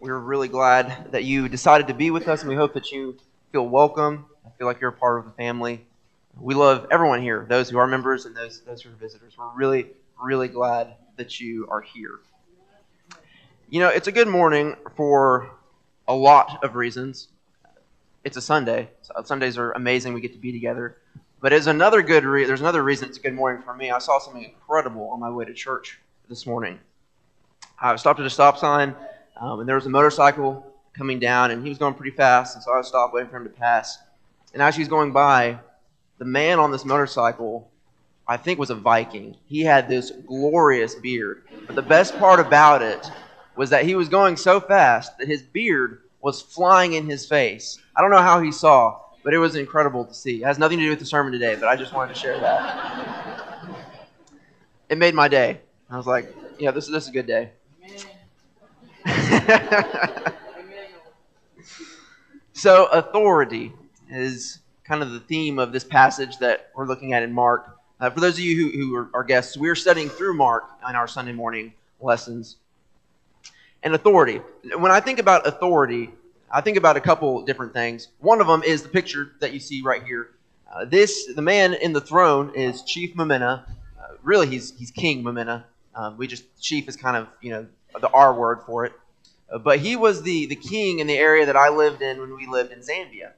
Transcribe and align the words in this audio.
We're 0.00 0.18
really 0.18 0.48
glad 0.48 1.12
that 1.12 1.24
you 1.24 1.48
decided 1.48 1.86
to 1.88 1.94
be 1.94 2.10
with 2.10 2.26
us, 2.28 2.40
and 2.40 2.48
we 2.48 2.56
hope 2.56 2.74
that 2.74 2.90
you 2.90 3.16
feel 3.52 3.68
welcome. 3.68 4.26
I 4.44 4.50
feel 4.58 4.66
like 4.66 4.80
you're 4.80 4.90
a 4.90 4.92
part 4.92 5.20
of 5.20 5.26
the 5.26 5.30
family. 5.32 5.86
We 6.40 6.54
love 6.54 6.86
everyone 6.90 7.22
here, 7.22 7.46
those 7.48 7.70
who 7.70 7.78
are 7.78 7.86
members 7.86 8.24
and 8.24 8.36
those, 8.36 8.62
those 8.62 8.82
who 8.82 8.90
are 8.90 8.94
visitors. 8.94 9.34
We're 9.38 9.54
really, 9.54 9.88
really 10.20 10.48
glad 10.48 10.94
that 11.16 11.38
you 11.38 11.68
are 11.70 11.80
here. 11.80 12.20
You 13.68 13.80
know, 13.80 13.88
it's 13.88 14.08
a 14.08 14.12
good 14.12 14.28
morning 14.28 14.76
for 14.96 15.50
a 16.08 16.14
lot 16.14 16.64
of 16.64 16.74
reasons. 16.74 17.28
It's 18.24 18.36
a 18.36 18.42
Sunday. 18.42 18.88
Sundays 19.24 19.56
are 19.58 19.72
amazing. 19.72 20.14
We 20.14 20.20
get 20.20 20.32
to 20.32 20.38
be 20.38 20.52
together. 20.52 20.96
But 21.40 21.52
as 21.52 21.66
another 21.66 22.02
good 22.02 22.24
re- 22.24 22.44
there's 22.44 22.60
another 22.60 22.82
reason 22.82 23.08
it's 23.08 23.18
a 23.18 23.20
good 23.20 23.34
morning 23.34 23.62
for 23.62 23.74
me. 23.74 23.90
I 23.90 23.98
saw 23.98 24.18
something 24.18 24.44
incredible 24.44 25.08
on 25.10 25.20
my 25.20 25.30
way 25.30 25.44
to 25.44 25.54
church 25.54 26.00
this 26.28 26.46
morning. 26.46 26.78
I 27.82 27.96
stopped 27.96 28.20
at 28.20 28.26
a 28.26 28.30
stop 28.30 28.58
sign, 28.58 28.94
um, 29.40 29.58
and 29.58 29.68
there 29.68 29.74
was 29.74 29.86
a 29.86 29.90
motorcycle 29.90 30.64
coming 30.94 31.18
down, 31.18 31.50
and 31.50 31.64
he 31.64 31.68
was 31.68 31.78
going 31.78 31.94
pretty 31.94 32.16
fast, 32.16 32.54
and 32.54 32.62
so 32.62 32.72
I 32.72 32.82
stopped 32.82 33.12
waiting 33.12 33.28
for 33.28 33.38
him 33.38 33.44
to 33.44 33.50
pass. 33.50 33.98
And 34.52 34.62
as 34.62 34.76
he 34.76 34.82
was 34.82 34.88
going 34.88 35.12
by, 35.12 35.58
the 36.18 36.24
man 36.24 36.60
on 36.60 36.70
this 36.70 36.84
motorcycle, 36.84 37.68
I 38.28 38.36
think, 38.36 38.60
was 38.60 38.70
a 38.70 38.76
Viking. 38.76 39.36
He 39.46 39.62
had 39.62 39.88
this 39.88 40.12
glorious 40.26 40.94
beard. 40.94 41.42
But 41.66 41.74
the 41.74 41.82
best 41.82 42.16
part 42.18 42.38
about 42.38 42.82
it 42.82 43.10
was 43.56 43.70
that 43.70 43.84
he 43.84 43.96
was 43.96 44.08
going 44.08 44.36
so 44.36 44.60
fast 44.60 45.18
that 45.18 45.26
his 45.26 45.42
beard 45.42 46.02
was 46.20 46.40
flying 46.40 46.92
in 46.92 47.10
his 47.10 47.26
face. 47.26 47.80
I 47.96 48.00
don't 48.00 48.12
know 48.12 48.18
how 48.18 48.40
he 48.40 48.52
saw, 48.52 49.00
but 49.24 49.34
it 49.34 49.38
was 49.38 49.56
incredible 49.56 50.04
to 50.04 50.14
see. 50.14 50.42
It 50.42 50.46
has 50.46 50.58
nothing 50.58 50.78
to 50.78 50.84
do 50.84 50.90
with 50.90 51.00
the 51.00 51.06
sermon 51.06 51.32
today, 51.32 51.56
but 51.56 51.68
I 51.68 51.74
just 51.74 51.92
wanted 51.92 52.14
to 52.14 52.20
share 52.20 52.38
that. 52.38 53.68
It 54.88 54.98
made 54.98 55.14
my 55.14 55.26
day. 55.26 55.60
I 55.90 55.96
was 55.96 56.06
like, 56.06 56.32
yeah, 56.58 56.70
this, 56.70 56.86
this 56.86 57.04
is 57.04 57.08
a 57.08 57.12
good 57.12 57.26
day. 57.26 57.50
so, 62.52 62.86
authority 62.86 63.72
is 64.10 64.60
kind 64.84 65.02
of 65.02 65.10
the 65.10 65.20
theme 65.20 65.58
of 65.58 65.72
this 65.72 65.84
passage 65.84 66.38
that 66.38 66.70
we're 66.74 66.86
looking 66.86 67.12
at 67.12 67.22
in 67.22 67.32
Mark. 67.32 67.78
Uh, 68.00 68.10
for 68.10 68.20
those 68.20 68.34
of 68.34 68.40
you 68.40 68.56
who, 68.56 68.70
who 68.78 69.08
are, 69.14 69.24
guests, 69.24 69.56
we're 69.56 69.74
studying 69.74 70.08
through 70.08 70.34
Mark 70.34 70.64
in 70.88 70.96
our 70.96 71.08
Sunday 71.08 71.32
morning 71.32 71.72
lessons. 72.00 72.56
And 73.82 73.94
authority. 73.94 74.40
When 74.76 74.92
I 74.92 75.00
think 75.00 75.18
about 75.18 75.46
authority, 75.46 76.10
I 76.50 76.60
think 76.60 76.76
about 76.76 76.96
a 76.96 77.00
couple 77.00 77.42
different 77.42 77.72
things. 77.72 78.08
One 78.18 78.40
of 78.40 78.46
them 78.46 78.62
is 78.62 78.82
the 78.82 78.88
picture 78.88 79.32
that 79.40 79.52
you 79.52 79.60
see 79.60 79.82
right 79.82 80.04
here. 80.04 80.30
Uh, 80.72 80.84
this, 80.84 81.32
the 81.34 81.42
man 81.42 81.74
in 81.74 81.92
the 81.92 82.00
throne 82.00 82.54
is 82.54 82.82
Chief 82.82 83.14
Mumena. 83.14 83.64
Uh, 84.00 84.14
really, 84.22 84.46
he's 84.46 84.72
he's 84.78 84.90
King 84.90 85.24
Mumena. 85.24 85.64
Um, 85.94 86.16
we 86.16 86.26
just 86.26 86.44
chief 86.60 86.88
is 86.88 86.96
kind 86.96 87.16
of 87.16 87.28
you 87.40 87.50
know 87.50 87.66
the 88.00 88.08
R 88.08 88.34
word 88.34 88.60
for 88.64 88.84
it. 88.84 88.92
But 89.58 89.80
he 89.80 89.96
was 89.96 90.22
the 90.22 90.46
the 90.46 90.56
king 90.56 90.98
in 90.98 91.06
the 91.06 91.16
area 91.16 91.46
that 91.46 91.56
I 91.56 91.68
lived 91.68 92.02
in 92.02 92.20
when 92.20 92.34
we 92.34 92.46
lived 92.46 92.72
in 92.72 92.80
Zambia. 92.80 93.32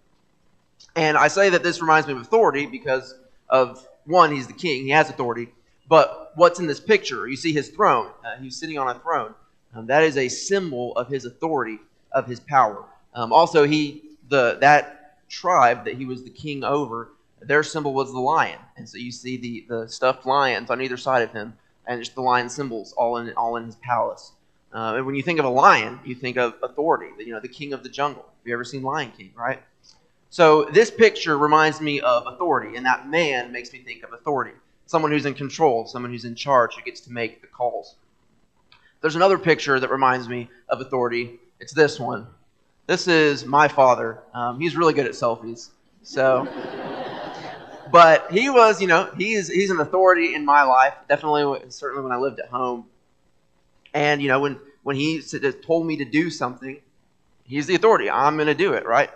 And 0.96 1.16
I 1.16 1.28
say 1.28 1.50
that 1.50 1.62
this 1.62 1.80
reminds 1.80 2.06
me 2.06 2.12
of 2.14 2.20
authority 2.20 2.66
because 2.66 3.14
of 3.48 3.86
one, 4.04 4.32
he's 4.32 4.46
the 4.46 4.52
king, 4.52 4.84
he 4.84 4.90
has 4.90 5.10
authority. 5.10 5.48
But 5.88 6.32
what's 6.36 6.60
in 6.60 6.66
this 6.66 6.80
picture? 6.80 7.26
You 7.26 7.36
see 7.36 7.52
his 7.52 7.68
throne. 7.68 8.10
Uh, 8.24 8.36
he's 8.40 8.56
sitting 8.56 8.78
on 8.78 8.88
a 8.88 8.98
throne. 9.00 9.34
Um, 9.74 9.86
that 9.86 10.02
is 10.02 10.16
a 10.16 10.28
symbol 10.28 10.96
of 10.96 11.08
his 11.08 11.24
authority, 11.24 11.78
of 12.12 12.26
his 12.26 12.40
power. 12.40 12.84
Um, 13.12 13.32
also, 13.32 13.64
he 13.64 14.02
the 14.28 14.58
that 14.60 15.28
tribe 15.28 15.84
that 15.84 15.94
he 15.94 16.06
was 16.06 16.22
the 16.22 16.30
king 16.30 16.64
over, 16.64 17.10
their 17.40 17.62
symbol 17.62 17.92
was 17.92 18.12
the 18.12 18.20
lion, 18.20 18.58
and 18.76 18.88
so 18.88 18.98
you 18.98 19.10
see 19.12 19.36
the 19.36 19.66
the 19.68 19.88
stuffed 19.88 20.26
lions 20.26 20.70
on 20.70 20.80
either 20.80 20.96
side 20.96 21.22
of 21.22 21.32
him 21.32 21.54
and 21.86 22.00
just 22.00 22.14
the 22.14 22.22
lion 22.22 22.48
symbols 22.48 22.92
all 22.92 23.16
in 23.16 23.32
all 23.34 23.56
in 23.56 23.64
his 23.64 23.76
palace. 23.76 24.32
Uh, 24.75 24.94
and 24.97 25.06
when 25.06 25.14
you 25.14 25.22
think 25.22 25.39
of 25.39 25.44
a 25.44 25.50
lion, 25.50 26.00
you 26.05 26.14
think 26.14 26.36
of 26.36 26.55
authority. 26.62 27.06
You 27.19 27.33
know, 27.33 27.41
the 27.41 27.48
king 27.48 27.72
of 27.72 27.84
the 27.84 27.89
jungle. 27.89 28.22
Have 28.22 28.47
you 28.47 28.53
ever 28.55 28.64
seen 28.64 28.83
Lion 28.83 29.12
King? 29.17 29.33
Right. 29.36 29.62
So 30.30 30.64
this 30.64 30.91
picture 30.91 31.39
reminds 31.39 31.80
me 31.80 32.00
of 32.00 32.27
authority, 32.27 32.77
and 32.77 32.84
that 32.84 33.08
man 33.08 33.52
makes 33.52 33.73
me 33.73 33.79
think 33.79 34.02
of 34.02 34.13
authority. 34.13 34.51
Someone 34.86 35.13
who's 35.13 35.27
in 35.27 35.34
control, 35.34 35.86
someone 35.86 36.11
who's 36.11 36.24
in 36.24 36.34
charge, 36.34 36.74
who 36.74 36.83
gets 36.83 37.01
to 37.02 37.13
make 37.13 37.40
the 37.40 37.46
calls. 37.46 37.95
There's 39.01 39.14
another 39.14 39.39
picture 39.39 39.79
that 39.79 39.90
reminds 39.90 40.29
me 40.29 40.51
of 40.68 40.80
authority. 40.80 41.39
It's 41.61 41.73
this 41.73 42.01
one. 42.01 42.27
This 42.86 43.07
is 43.07 43.46
my 43.46 43.68
father. 43.68 44.23
Um, 44.34 44.58
he's 44.58 44.77
really 44.77 44.92
good 44.92 45.07
at 45.07 45.13
selfies. 45.13 45.70
So 46.02 46.48
but 47.92 48.30
he 48.33 48.51
was, 48.51 48.80
you 48.80 48.89
know, 48.89 49.08
he's 49.17 49.48
he's 49.48 49.70
an 49.70 49.79
authority 49.79 50.34
in 50.34 50.45
my 50.45 50.64
life. 50.64 50.95
Definitely, 51.08 51.70
certainly 51.70 52.02
when 52.02 52.13
I 52.13 52.17
lived 52.17 52.40
at 52.40 52.48
home. 52.48 52.86
And 53.94 54.20
you 54.20 54.28
know, 54.28 54.40
when 54.40 54.58
when 54.82 54.96
he 54.96 55.22
told 55.62 55.86
me 55.86 55.96
to 55.96 56.05
do 56.05 56.28
something, 56.28 56.80
he's 57.44 57.66
the 57.66 57.74
authority. 57.74 58.10
I'm 58.10 58.36
going 58.36 58.48
to 58.48 58.55
do 58.55 58.74
it, 58.74 58.84
right? 58.84 59.10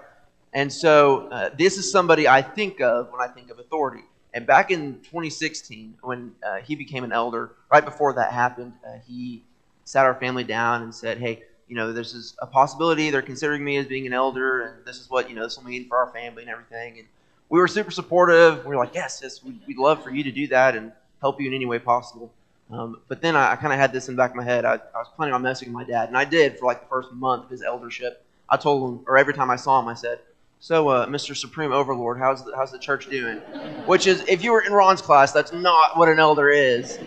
And 0.55 0.73
so 0.73 1.29
uh, 1.29 1.51
this 1.59 1.77
is 1.77 1.91
somebody 1.93 2.27
I 2.27 2.41
think 2.41 2.81
of 2.81 3.13
when 3.13 3.21
I 3.21 3.29
think 3.29 3.51
of 3.51 3.59
authority. 3.59 4.05
And 4.33 4.47
back 4.47 4.71
in 4.71 5.01
2016, 5.01 5.99
when 6.01 6.33
uh, 6.43 6.57
he 6.59 6.75
became 6.75 7.05
an 7.05 7.13
elder, 7.13 7.53
right 7.71 7.85
before 7.85 8.15
that 8.15 8.33
happened, 8.33 8.73
uh, 8.87 8.99
he 9.07 9.43
sat 9.85 10.07
our 10.07 10.15
family 10.15 10.45
down 10.45 10.83
and 10.83 10.95
said, 10.95 11.19
"Hey, 11.19 11.43
you 11.67 11.77
know, 11.77 11.93
this 11.93 12.15
is 12.15 12.35
a 12.39 12.47
possibility. 12.47 13.11
They're 13.11 13.21
considering 13.21 13.65
me 13.65 13.77
as 13.77 13.87
being 13.87 14.07
an 14.07 14.13
elder, 14.15 14.63
and 14.63 14.87
this 14.87 14.99
is 15.01 15.11
what 15.11 15.29
you 15.29 15.37
know 15.37 15.43
this 15.43 15.59
will 15.59 15.65
mean 15.65 15.89
for 15.89 15.99
our 15.99 16.13
family 16.13 16.43
and 16.43 16.51
everything." 16.51 16.99
And 16.99 17.09
we 17.49 17.59
were 17.59 17.69
super 17.69 17.91
supportive. 17.91 18.65
We 18.65 18.77
were 18.77 18.85
like, 18.85 18.95
yes, 18.95 19.21
yes 19.23 19.43
we'd, 19.43 19.59
we'd 19.67 19.79
love 19.79 20.03
for 20.03 20.11
you 20.11 20.23
to 20.25 20.31
do 20.31 20.47
that 20.49 20.77
and 20.77 20.93
help 21.21 21.41
you 21.41 21.49
in 21.49 21.55
any 21.55 21.67
way 21.67 21.79
possible. 21.79 22.33
Um, 22.71 23.01
but 23.09 23.23
then 23.23 23.35
I, 23.35 23.53
I 23.53 23.57
kind 23.57 23.73
of 23.73 23.79
had 23.79 23.93
this 23.93 24.09
in 24.09 24.15
the 24.15 24.19
back 24.19 24.31
of 24.31 24.37
my 24.37 24.45
head. 24.45 24.65
I, 24.65 24.75
I, 24.75 24.99
was 24.99 25.09
planning 25.17 25.35
on 25.35 25.43
messing 25.43 25.69
with 25.69 25.75
my 25.75 25.85
dad, 25.85 26.09
and 26.09 26.17
I 26.17 26.25
did 26.25 26.59
for 26.59 26.67
like 26.67 26.83
the 26.83 26.89
first 26.89 27.13
month 27.13 27.45
of 27.45 27.51
his 27.51 27.63
eldership. 27.63 28.25
I 28.49 28.57
told 28.57 29.01
him, 29.01 29.05
or 29.07 29.17
every 29.17 29.35
time 29.35 29.51
I 29.51 29.57
saw 29.57 29.81
him, 29.81 29.89
I 29.89 29.95
said, 29.95 30.21
"So, 30.61 30.89
uh, 30.89 31.07
Mr. 31.07 31.35
Supreme 31.35 31.73
Overlord, 31.73 32.19
how's 32.19 32.45
the, 32.45 32.55
how's 32.55 32.71
the 32.71 32.79
church 32.79 33.09
doing?" 33.09 33.39
Which 33.87 34.07
is, 34.07 34.23
if 34.29 34.45
you 34.45 34.53
were 34.53 34.61
in 34.61 34.73
Ron's 34.73 35.01
class, 35.01 35.33
that's 35.33 35.53
not 35.53 35.97
what 35.97 36.09
an 36.09 36.19
elder 36.19 36.51
is. 36.51 36.99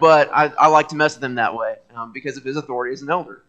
But 0.00 0.30
I, 0.32 0.52
I 0.58 0.68
like 0.68 0.88
to 0.88 0.96
mess 0.96 1.16
with 1.16 1.24
him 1.24 1.36
that 1.36 1.54
way 1.54 1.76
um, 1.94 2.12
because 2.12 2.36
of 2.36 2.44
his 2.44 2.56
authority 2.56 2.92
as 2.92 3.02
an 3.02 3.10
elder. 3.10 3.42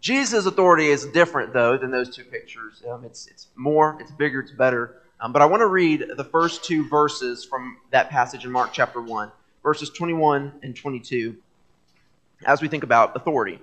Jesus' 0.00 0.46
authority 0.46 0.86
is 0.86 1.06
different, 1.06 1.52
though, 1.52 1.78
than 1.78 1.90
those 1.90 2.14
two 2.14 2.24
pictures. 2.24 2.82
Um, 2.90 3.04
it's, 3.04 3.28
it's 3.28 3.48
more, 3.54 3.96
it's 4.00 4.10
bigger, 4.10 4.40
it's 4.40 4.50
better. 4.50 4.96
Um, 5.20 5.32
but 5.32 5.42
I 5.42 5.46
want 5.46 5.60
to 5.60 5.68
read 5.68 6.04
the 6.16 6.24
first 6.24 6.64
two 6.64 6.88
verses 6.88 7.44
from 7.44 7.76
that 7.92 8.10
passage 8.10 8.44
in 8.44 8.50
Mark 8.50 8.70
chapter 8.72 9.00
1, 9.00 9.30
verses 9.62 9.90
21 9.90 10.52
and 10.62 10.76
22, 10.76 11.36
as 12.44 12.60
we 12.60 12.68
think 12.68 12.82
about 12.82 13.16
authority. 13.16 13.60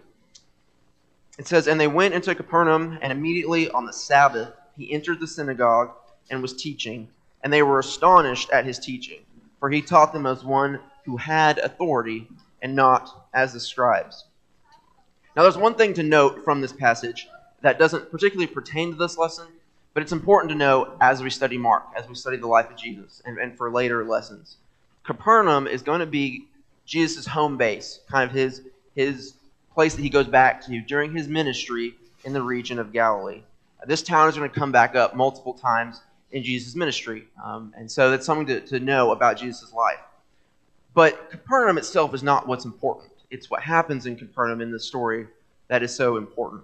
It 1.37 1.47
says, 1.47 1.67
And 1.67 1.79
they 1.79 1.87
went 1.87 2.13
into 2.13 2.35
Capernaum, 2.35 2.97
and 3.01 3.11
immediately 3.11 3.69
on 3.69 3.85
the 3.85 3.93
Sabbath 3.93 4.53
he 4.77 4.91
entered 4.91 5.19
the 5.19 5.27
synagogue 5.27 5.91
and 6.29 6.41
was 6.41 6.53
teaching. 6.53 7.09
And 7.43 7.51
they 7.51 7.63
were 7.63 7.79
astonished 7.79 8.49
at 8.51 8.65
his 8.65 8.79
teaching, 8.79 9.21
for 9.59 9.69
he 9.69 9.81
taught 9.81 10.11
them 10.13 10.25
as 10.25 10.43
one 10.43 10.79
who 11.05 11.17
had 11.17 11.57
authority 11.59 12.27
and 12.61 12.75
not 12.75 13.27
as 13.33 13.53
the 13.53 13.59
scribes. 13.59 14.25
Now, 15.35 15.43
there's 15.43 15.57
one 15.57 15.75
thing 15.75 15.93
to 15.93 16.03
note 16.03 16.43
from 16.43 16.59
this 16.59 16.73
passage 16.73 17.27
that 17.61 17.79
doesn't 17.79 18.11
particularly 18.11 18.47
pertain 18.47 18.91
to 18.91 18.97
this 18.97 19.17
lesson, 19.17 19.47
but 19.93 20.03
it's 20.03 20.11
important 20.11 20.51
to 20.51 20.57
know 20.57 20.97
as 20.99 21.23
we 21.23 21.29
study 21.29 21.57
Mark, 21.57 21.83
as 21.95 22.07
we 22.07 22.15
study 22.15 22.37
the 22.37 22.47
life 22.47 22.69
of 22.69 22.77
Jesus, 22.77 23.21
and, 23.25 23.37
and 23.37 23.57
for 23.57 23.71
later 23.71 24.03
lessons. 24.03 24.57
Capernaum 25.03 25.67
is 25.67 25.81
going 25.81 25.99
to 25.99 26.05
be 26.05 26.45
Jesus' 26.85 27.25
home 27.25 27.57
base, 27.57 27.99
kind 28.09 28.29
of 28.29 28.35
his, 28.35 28.61
his 28.95 29.33
place 29.73 29.95
that 29.95 30.01
he 30.01 30.09
goes 30.09 30.27
back 30.27 30.65
to 30.65 30.81
during 30.81 31.15
his 31.15 31.27
ministry 31.27 31.95
in 32.23 32.33
the 32.33 32.41
region 32.41 32.79
of 32.79 32.91
Galilee. 32.91 33.41
This 33.85 34.01
town 34.01 34.27
is 34.27 34.35
going 34.35 34.49
to 34.49 34.59
come 34.59 34.71
back 34.71 34.95
up 34.95 35.15
multiple 35.15 35.53
times 35.53 36.01
in 36.31 36.43
Jesus' 36.43 36.75
ministry, 36.75 37.27
um, 37.43 37.73
and 37.77 37.89
so 37.89 38.11
that's 38.11 38.25
something 38.25 38.45
to, 38.47 38.61
to 38.61 38.79
know 38.79 39.11
about 39.11 39.37
Jesus' 39.37 39.73
life. 39.73 39.99
But 40.93 41.31
Capernaum 41.31 41.77
itself 41.77 42.13
is 42.13 42.23
not 42.23 42.47
what's 42.47 42.65
important 42.65 43.11
it's 43.29 43.49
what 43.49 43.61
happens 43.61 44.05
in 44.05 44.15
Capernaum 44.15 44.61
in 44.61 44.71
the 44.71 44.79
story 44.79 45.27
that 45.67 45.83
is 45.83 45.93
so 45.93 46.17
important. 46.17 46.63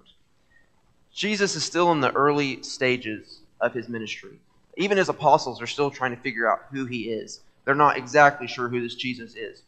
Jesus 1.14 1.56
is 1.56 1.64
still 1.64 1.92
in 1.92 2.02
the 2.02 2.12
early 2.14 2.62
stages 2.64 3.42
of 3.62 3.74
his 3.74 3.88
ministry. 3.88 4.40
Even 4.78 4.98
his 4.98 5.10
apostles 5.10 5.62
are 5.62 5.68
still 5.68 5.92
trying 5.92 6.16
to 6.16 6.22
figure 6.22 6.52
out 6.52 6.66
who 6.72 6.86
he 6.86 7.04
is. 7.04 7.42
They're 7.66 7.76
not 7.76 7.98
exactly 7.98 8.48
sure 8.48 8.70
who 8.70 8.82
this 8.82 8.96
Jesus 8.96 9.36
is. 9.36 9.64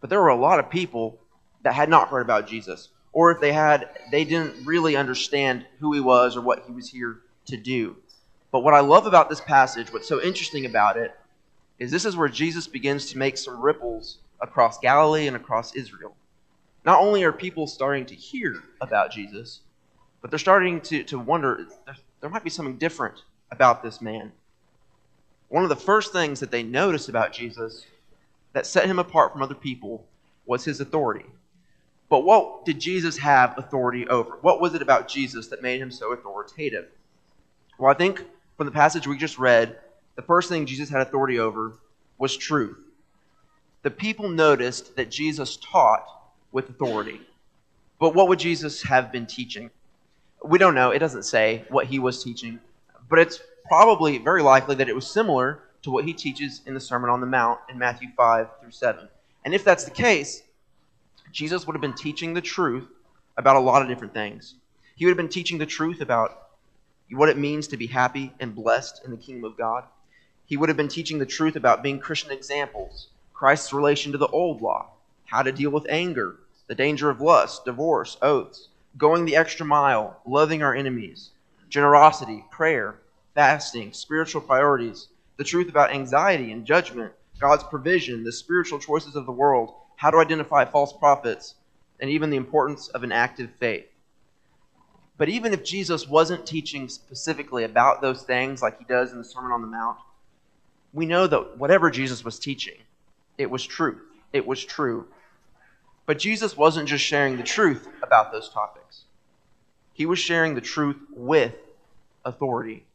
But 0.00 0.10
there 0.10 0.20
were 0.20 0.28
a 0.28 0.36
lot 0.36 0.60
of 0.60 0.70
people 0.70 1.18
that 1.62 1.74
had 1.74 1.88
not 1.88 2.08
heard 2.08 2.22
about 2.22 2.46
Jesus, 2.46 2.88
or 3.12 3.32
if 3.32 3.40
they 3.40 3.52
had, 3.52 3.90
they 4.10 4.24
didn't 4.24 4.64
really 4.64 4.96
understand 4.96 5.66
who 5.80 5.92
he 5.92 6.00
was 6.00 6.36
or 6.36 6.40
what 6.42 6.64
he 6.66 6.72
was 6.72 6.88
here 6.88 7.18
to 7.46 7.56
do. 7.56 7.96
But 8.52 8.60
what 8.60 8.74
I 8.74 8.80
love 8.80 9.06
about 9.06 9.28
this 9.28 9.40
passage, 9.40 9.92
what's 9.92 10.08
so 10.08 10.22
interesting 10.22 10.64
about 10.64 10.96
it, 10.96 11.14
is 11.78 11.90
this 11.90 12.04
is 12.04 12.16
where 12.16 12.28
Jesus 12.28 12.68
begins 12.68 13.10
to 13.10 13.18
make 13.18 13.36
some 13.36 13.60
ripples 13.60 14.18
across 14.40 14.78
Galilee 14.78 15.26
and 15.26 15.36
across 15.36 15.74
Israel. 15.74 16.14
Not 16.84 17.00
only 17.00 17.24
are 17.24 17.32
people 17.32 17.66
starting 17.66 18.06
to 18.06 18.14
hear 18.14 18.62
about 18.80 19.10
Jesus, 19.10 19.60
but 20.20 20.30
they're 20.30 20.38
starting 20.38 20.80
to, 20.82 21.02
to 21.04 21.18
wonder 21.18 21.66
there 22.20 22.30
might 22.30 22.44
be 22.44 22.50
something 22.50 22.76
different 22.76 23.22
about 23.50 23.82
this 23.82 24.00
man. 24.00 24.32
One 25.48 25.62
of 25.62 25.68
the 25.68 25.76
first 25.76 26.12
things 26.12 26.40
that 26.40 26.50
they 26.50 26.62
noticed 26.62 27.08
about 27.08 27.32
Jesus 27.32 27.86
that 28.52 28.66
set 28.66 28.86
him 28.86 28.98
apart 28.98 29.32
from 29.32 29.42
other 29.42 29.54
people 29.54 30.04
was 30.44 30.64
his 30.64 30.80
authority. 30.80 31.26
But 32.08 32.24
what 32.24 32.64
did 32.64 32.80
Jesus 32.80 33.18
have 33.18 33.58
authority 33.58 34.06
over? 34.08 34.38
What 34.40 34.60
was 34.60 34.74
it 34.74 34.82
about 34.82 35.08
Jesus 35.08 35.48
that 35.48 35.62
made 35.62 35.80
him 35.80 35.90
so 35.90 36.12
authoritative? 36.12 36.86
Well, 37.78 37.90
I 37.90 37.94
think 37.94 38.24
from 38.56 38.66
the 38.66 38.72
passage 38.72 39.06
we 39.06 39.18
just 39.18 39.38
read, 39.38 39.78
the 40.14 40.22
first 40.22 40.48
thing 40.48 40.66
Jesus 40.66 40.88
had 40.88 41.00
authority 41.00 41.38
over 41.38 41.74
was 42.18 42.36
truth. 42.36 42.78
The 43.82 43.90
people 43.90 44.28
noticed 44.28 44.96
that 44.96 45.10
Jesus 45.10 45.56
taught 45.58 46.06
with 46.52 46.70
authority. 46.70 47.20
But 47.98 48.14
what 48.14 48.28
would 48.28 48.38
Jesus 48.38 48.82
have 48.82 49.12
been 49.12 49.26
teaching? 49.26 49.70
We 50.44 50.58
don't 50.58 50.74
know. 50.74 50.90
It 50.90 50.98
doesn't 50.98 51.24
say 51.24 51.64
what 51.68 51.86
he 51.86 51.98
was 51.98 52.22
teaching, 52.22 52.60
but 53.08 53.18
it's 53.18 53.40
probably 53.68 54.18
very 54.18 54.42
likely 54.42 54.74
that 54.76 54.88
it 54.88 54.94
was 54.94 55.06
similar 55.06 55.62
to 55.82 55.90
what 55.90 56.04
he 56.04 56.12
teaches 56.12 56.62
in 56.66 56.74
the 56.74 56.80
Sermon 56.80 57.10
on 57.10 57.20
the 57.20 57.26
Mount 57.26 57.60
in 57.68 57.78
Matthew 57.78 58.08
5 58.16 58.48
through 58.60 58.70
7. 58.70 59.08
And 59.44 59.54
if 59.54 59.64
that's 59.64 59.84
the 59.84 59.90
case, 59.90 60.42
Jesus 61.32 61.66
would 61.66 61.74
have 61.74 61.80
been 61.80 61.92
teaching 61.92 62.34
the 62.34 62.40
truth 62.40 62.88
about 63.36 63.56
a 63.56 63.60
lot 63.60 63.82
of 63.82 63.88
different 63.88 64.14
things. 64.14 64.54
He 64.96 65.04
would 65.04 65.10
have 65.10 65.16
been 65.16 65.28
teaching 65.28 65.58
the 65.58 65.66
truth 65.66 66.00
about 66.00 66.48
what 67.10 67.28
it 67.28 67.38
means 67.38 67.68
to 67.68 67.76
be 67.76 67.86
happy 67.86 68.32
and 68.40 68.54
blessed 68.54 69.02
in 69.04 69.10
the 69.10 69.16
kingdom 69.16 69.44
of 69.44 69.56
God. 69.56 69.84
He 70.46 70.56
would 70.56 70.68
have 70.68 70.76
been 70.76 70.88
teaching 70.88 71.18
the 71.18 71.26
truth 71.26 71.56
about 71.56 71.82
being 71.82 71.98
Christian 71.98 72.32
examples, 72.32 73.08
Christ's 73.32 73.72
relation 73.72 74.12
to 74.12 74.18
the 74.18 74.28
old 74.28 74.62
law, 74.62 74.90
how 75.26 75.42
to 75.42 75.52
deal 75.52 75.70
with 75.70 75.86
anger, 75.88 76.36
the 76.66 76.74
danger 76.74 77.10
of 77.10 77.20
lust, 77.20 77.64
divorce, 77.64 78.16
oaths, 78.22 78.68
going 78.96 79.24
the 79.24 79.36
extra 79.36 79.66
mile, 79.66 80.20
loving 80.26 80.62
our 80.62 80.74
enemies, 80.74 81.30
generosity, 81.68 82.44
prayer, 82.50 82.98
fasting, 83.36 83.92
spiritual 83.92 84.40
priorities, 84.40 85.08
the 85.36 85.44
truth 85.44 85.68
about 85.68 85.92
anxiety 85.92 86.52
and 86.52 86.64
judgment, 86.64 87.12
God's 87.38 87.62
provision, 87.64 88.24
the 88.24 88.32
spiritual 88.32 88.78
choices 88.78 89.14
of 89.14 89.26
the 89.26 89.32
world, 89.32 89.74
how 89.96 90.10
to 90.10 90.16
identify 90.16 90.64
false 90.64 90.90
prophets, 90.94 91.54
and 92.00 92.08
even 92.08 92.30
the 92.30 92.38
importance 92.38 92.88
of 92.88 93.04
an 93.04 93.12
active 93.12 93.50
faith. 93.60 93.84
But 95.18 95.28
even 95.28 95.52
if 95.52 95.64
Jesus 95.64 96.08
wasn't 96.08 96.46
teaching 96.46 96.88
specifically 96.88 97.64
about 97.64 98.00
those 98.00 98.22
things 98.22 98.62
like 98.62 98.78
he 98.78 98.86
does 98.86 99.12
in 99.12 99.18
the 99.18 99.24
Sermon 99.24 99.52
on 99.52 99.60
the 99.60 99.66
Mount, 99.66 99.98
we 100.94 101.04
know 101.04 101.26
that 101.26 101.58
whatever 101.58 101.90
Jesus 101.90 102.24
was 102.24 102.38
teaching, 102.38 102.78
it 103.36 103.50
was 103.50 103.64
truth. 103.66 104.00
It 104.32 104.46
was 104.46 104.64
true. 104.64 105.08
But 106.06 106.18
Jesus 106.18 106.56
wasn't 106.56 106.88
just 106.88 107.04
sharing 107.04 107.36
the 107.36 107.42
truth 107.42 107.86
about 108.02 108.32
those 108.32 108.48
topics, 108.48 109.02
he 109.92 110.06
was 110.06 110.18
sharing 110.18 110.54
the 110.54 110.62
truth 110.62 110.96
with 111.14 111.54
authority. 112.24 112.86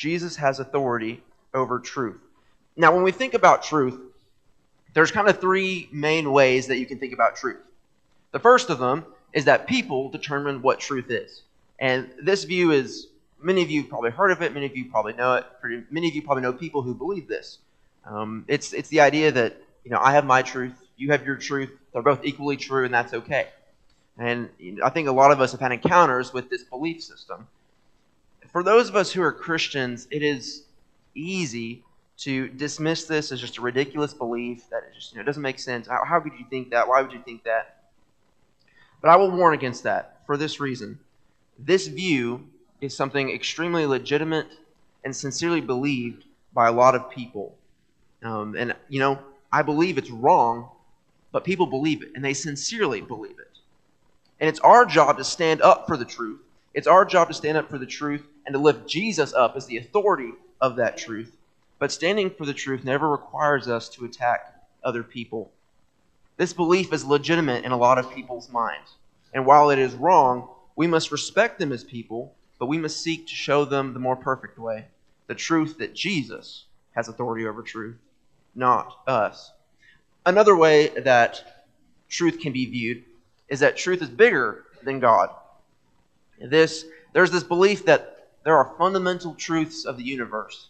Jesus 0.00 0.34
has 0.36 0.60
authority 0.60 1.22
over 1.52 1.78
truth. 1.78 2.22
Now, 2.74 2.94
when 2.94 3.02
we 3.02 3.12
think 3.12 3.34
about 3.34 3.62
truth, 3.62 4.00
there's 4.94 5.10
kind 5.10 5.28
of 5.28 5.42
three 5.42 5.90
main 5.92 6.32
ways 6.32 6.68
that 6.68 6.78
you 6.78 6.86
can 6.86 6.98
think 6.98 7.12
about 7.12 7.36
truth. 7.36 7.60
The 8.32 8.38
first 8.38 8.70
of 8.70 8.78
them 8.78 9.04
is 9.34 9.44
that 9.44 9.66
people 9.66 10.08
determine 10.08 10.62
what 10.62 10.80
truth 10.80 11.10
is. 11.10 11.42
And 11.78 12.10
this 12.22 12.44
view 12.44 12.70
is, 12.70 13.08
many 13.42 13.60
of 13.60 13.70
you 13.70 13.84
probably 13.84 14.10
heard 14.10 14.30
of 14.30 14.40
it, 14.40 14.54
many 14.54 14.64
of 14.64 14.74
you 14.74 14.86
probably 14.86 15.12
know 15.12 15.34
it, 15.34 15.44
many 15.90 16.08
of 16.08 16.14
you 16.14 16.22
probably 16.22 16.44
know 16.44 16.54
people 16.54 16.80
who 16.80 16.94
believe 16.94 17.28
this. 17.28 17.58
Um, 18.06 18.46
it's, 18.48 18.72
it's 18.72 18.88
the 18.88 19.00
idea 19.02 19.30
that, 19.32 19.58
you 19.84 19.90
know, 19.90 20.00
I 20.00 20.12
have 20.12 20.24
my 20.24 20.40
truth, 20.40 20.72
you 20.96 21.10
have 21.10 21.26
your 21.26 21.36
truth, 21.36 21.72
they're 21.92 22.00
both 22.00 22.24
equally 22.24 22.56
true, 22.56 22.86
and 22.86 22.94
that's 22.94 23.12
okay. 23.12 23.48
And 24.16 24.48
I 24.82 24.88
think 24.88 25.08
a 25.08 25.12
lot 25.12 25.30
of 25.30 25.42
us 25.42 25.52
have 25.52 25.60
had 25.60 25.72
encounters 25.72 26.32
with 26.32 26.48
this 26.48 26.64
belief 26.64 27.02
system. 27.02 27.46
For 28.52 28.62
those 28.62 28.88
of 28.88 28.96
us 28.96 29.12
who 29.12 29.22
are 29.22 29.32
Christians, 29.32 30.08
it 30.10 30.22
is 30.22 30.64
easy 31.14 31.84
to 32.18 32.48
dismiss 32.48 33.04
this 33.04 33.32
as 33.32 33.40
just 33.40 33.58
a 33.58 33.60
ridiculous 33.62 34.12
belief 34.12 34.68
that 34.70 34.82
it 34.82 34.94
just 34.94 35.12
you 35.12 35.18
know 35.18 35.24
doesn't 35.24 35.42
make 35.42 35.58
sense. 35.58 35.86
How, 35.86 36.04
how 36.04 36.20
could 36.20 36.32
you 36.38 36.44
think 36.50 36.70
that? 36.70 36.86
Why 36.88 37.00
would 37.00 37.12
you 37.12 37.22
think 37.24 37.44
that? 37.44 37.84
But 39.00 39.10
I 39.10 39.16
will 39.16 39.30
warn 39.30 39.54
against 39.54 39.84
that 39.84 40.20
for 40.26 40.36
this 40.36 40.60
reason. 40.60 40.98
This 41.58 41.86
view 41.86 42.46
is 42.80 42.94
something 42.94 43.30
extremely 43.30 43.86
legitimate 43.86 44.48
and 45.04 45.14
sincerely 45.14 45.60
believed 45.60 46.24
by 46.52 46.68
a 46.68 46.72
lot 46.72 46.94
of 46.94 47.10
people. 47.10 47.56
Um, 48.22 48.54
and, 48.56 48.74
you 48.88 49.00
know, 49.00 49.18
I 49.52 49.62
believe 49.62 49.96
it's 49.96 50.10
wrong, 50.10 50.68
but 51.32 51.44
people 51.44 51.66
believe 51.66 52.02
it, 52.02 52.10
and 52.14 52.24
they 52.24 52.34
sincerely 52.34 53.00
believe 53.00 53.38
it. 53.38 53.58
And 54.40 54.48
it's 54.48 54.60
our 54.60 54.84
job 54.84 55.18
to 55.18 55.24
stand 55.24 55.62
up 55.62 55.86
for 55.86 55.96
the 55.96 56.04
truth. 56.04 56.40
It's 56.74 56.86
our 56.86 57.04
job 57.04 57.28
to 57.28 57.34
stand 57.34 57.58
up 57.58 57.68
for 57.68 57.78
the 57.78 57.86
truth 57.86 58.26
and 58.46 58.52
to 58.52 58.58
lift 58.58 58.88
Jesus 58.88 59.32
up 59.34 59.56
as 59.56 59.66
the 59.66 59.78
authority 59.78 60.32
of 60.60 60.76
that 60.76 60.96
truth 60.96 61.36
but 61.80 61.90
standing 61.90 62.30
for 62.30 62.44
the 62.44 62.54
truth 62.54 62.84
never 62.84 63.08
requires 63.08 63.66
us 63.66 63.88
to 63.88 64.04
attack 64.04 64.54
other 64.84 65.02
people. 65.02 65.50
This 66.36 66.52
belief 66.52 66.92
is 66.92 67.04
legitimate 67.04 67.64
in 67.64 67.72
a 67.72 67.76
lot 67.76 67.98
of 67.98 68.14
people's 68.14 68.52
minds. 68.52 68.96
And 69.32 69.46
while 69.46 69.70
it 69.70 69.78
is 69.78 69.94
wrong, 69.94 70.48
we 70.76 70.86
must 70.86 71.10
respect 71.10 71.58
them 71.58 71.72
as 71.72 71.82
people, 71.82 72.34
but 72.58 72.66
we 72.66 72.78
must 72.78 73.00
seek 73.00 73.26
to 73.26 73.34
show 73.34 73.64
them 73.64 73.94
the 73.94 73.98
more 73.98 74.14
perfect 74.14 74.58
way 74.58 74.86
the 75.26 75.34
truth 75.34 75.78
that 75.78 75.94
Jesus 75.94 76.64
has 76.92 77.08
authority 77.08 77.46
over 77.46 77.62
truth, 77.62 77.96
not 78.54 78.98
us. 79.06 79.52
Another 80.26 80.56
way 80.56 80.88
that 80.88 81.64
truth 82.08 82.40
can 82.40 82.52
be 82.52 82.66
viewed 82.66 83.04
is 83.48 83.60
that 83.60 83.76
truth 83.76 84.02
is 84.02 84.08
bigger 84.08 84.64
than 84.82 84.98
God. 84.98 85.30
This, 86.40 86.84
there's 87.12 87.30
this 87.30 87.42
belief 87.42 87.84
that 87.86 88.28
there 88.44 88.56
are 88.56 88.74
fundamental 88.78 89.34
truths 89.34 89.84
of 89.84 89.96
the 89.96 90.04
universe 90.04 90.68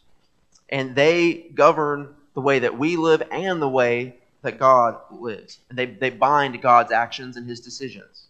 and 0.70 0.94
they 0.94 1.50
govern 1.55 2.14
the 2.34 2.40
way 2.40 2.61
that 2.61 2.78
we 2.78 2.96
live 2.96 3.22
and 3.31 3.61
the 3.61 3.69
way 3.69 4.17
that 4.43 4.58
God 4.58 4.99
lives. 5.11 5.58
And 5.69 5.78
they, 5.78 5.87
they 5.87 6.11
bind 6.11 6.61
God's 6.62 6.93
actions 6.93 7.37
and 7.37 7.49
his 7.49 7.61
decisions. 7.61 8.28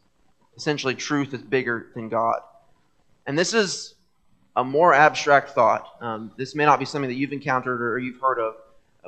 Essentially, 0.56 0.94
truth 0.94 1.32
is 1.32 1.42
bigger 1.42 1.88
than 1.94 2.08
God. 2.08 2.40
And 3.26 3.38
this 3.38 3.54
is 3.54 3.94
a 4.56 4.64
more 4.64 4.93
abstract 4.93 5.50
thought. 5.50 5.86
Um, 6.00 6.32
this 6.36 6.54
may 6.54 6.64
not 6.64 6.78
be 6.78 6.84
something 6.84 7.08
that 7.08 7.16
you've 7.16 7.32
encountered 7.32 7.81
or 7.81 7.98
you've 7.98 8.20
heard 8.20 8.38
of, 8.38 8.56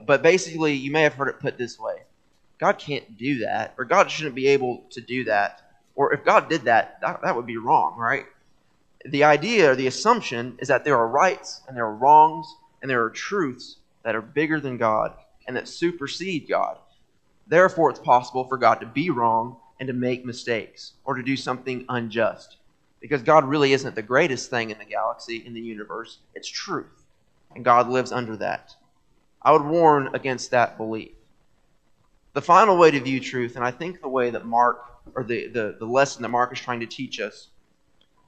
but 0.07 0.23
basically, 0.23 0.73
you 0.73 0.91
may 0.91 1.03
have 1.03 1.15
heard 1.15 1.29
it 1.29 1.41
put 1.41 1.59
this 1.59 1.79
way 1.79 2.03
God 2.59 2.79
can't 2.79 3.19
do 3.19 3.41
that, 3.41 3.75
or 3.77 3.85
God 3.85 4.11
shouldn't 4.11 4.37
be 4.37 4.47
able 4.49 4.85
to 4.91 5.01
do 5.01 5.25
that. 5.25 5.72
Or 5.95 6.13
if 6.13 6.25
God 6.25 6.49
did 6.49 6.63
that, 6.63 7.01
that, 7.01 7.21
that 7.23 7.37
would 7.37 7.47
be 7.47 7.57
wrong, 7.57 7.97
right? 7.97 8.25
The 9.05 9.25
idea 9.25 9.73
or 9.73 9.77
the 9.77 9.87
assumption 9.87 10.57
is 10.61 10.69
that 10.69 10.85
there 10.85 10.97
are 10.97 11.09
rights 11.09 11.61
and 11.67 11.77
there 11.77 11.87
are 11.87 11.95
wrongs 11.95 12.55
and 12.81 12.91
there 12.91 13.03
are 13.03 13.11
truths 13.11 13.77
that 14.05 14.15
are 14.15 14.23
bigger 14.23 14.61
than 14.61 14.77
God 14.77 15.15
and 15.47 15.57
that 15.57 15.69
supersede 15.69 16.49
God. 16.49 16.79
Therefore, 17.47 17.91
it's 17.91 18.01
possible 18.01 18.45
for 18.45 18.57
God 18.57 18.77
to 18.77 18.87
be 18.87 19.11
wrong 19.11 19.57
and 19.81 19.89
to 19.89 19.93
make 19.93 20.25
mistakes 20.25 20.93
or 21.05 21.15
to 21.15 21.23
do 21.23 21.37
something 21.37 21.85
unjust. 21.89 22.57
Because 23.01 23.23
God 23.23 23.45
really 23.45 23.73
isn't 23.73 23.97
the 23.97 24.03
greatest 24.03 24.49
thing 24.49 24.71
in 24.71 24.79
the 24.79 24.85
galaxy, 24.85 25.45
in 25.45 25.55
the 25.55 25.61
universe. 25.61 26.19
It's 26.35 26.49
truth. 26.49 27.05
And 27.55 27.65
God 27.65 27.89
lives 27.89 28.13
under 28.13 28.37
that. 28.37 28.77
I 29.43 29.51
would 29.51 29.65
warn 29.65 30.15
against 30.15 30.53
that 30.53 30.77
belief. 30.77 31.11
The 32.33 32.41
final 32.41 32.79
way 32.79 32.93
to 32.93 33.01
view 33.01 33.19
truth, 33.19 33.57
and 33.57 33.65
I 33.65 33.73
think 33.73 34.01
the 34.01 34.09
way 34.09 34.31
that 34.31 34.47
Mark, 34.47 34.85
or 35.15 35.25
the, 35.25 35.49
the, 35.49 35.77
the 35.79 35.87
lesson 35.87 36.23
that 36.23 36.29
Mark 36.29 36.53
is 36.53 36.61
trying 36.61 36.81
to 36.81 36.87
teach 36.87 37.21
us, 37.21 37.49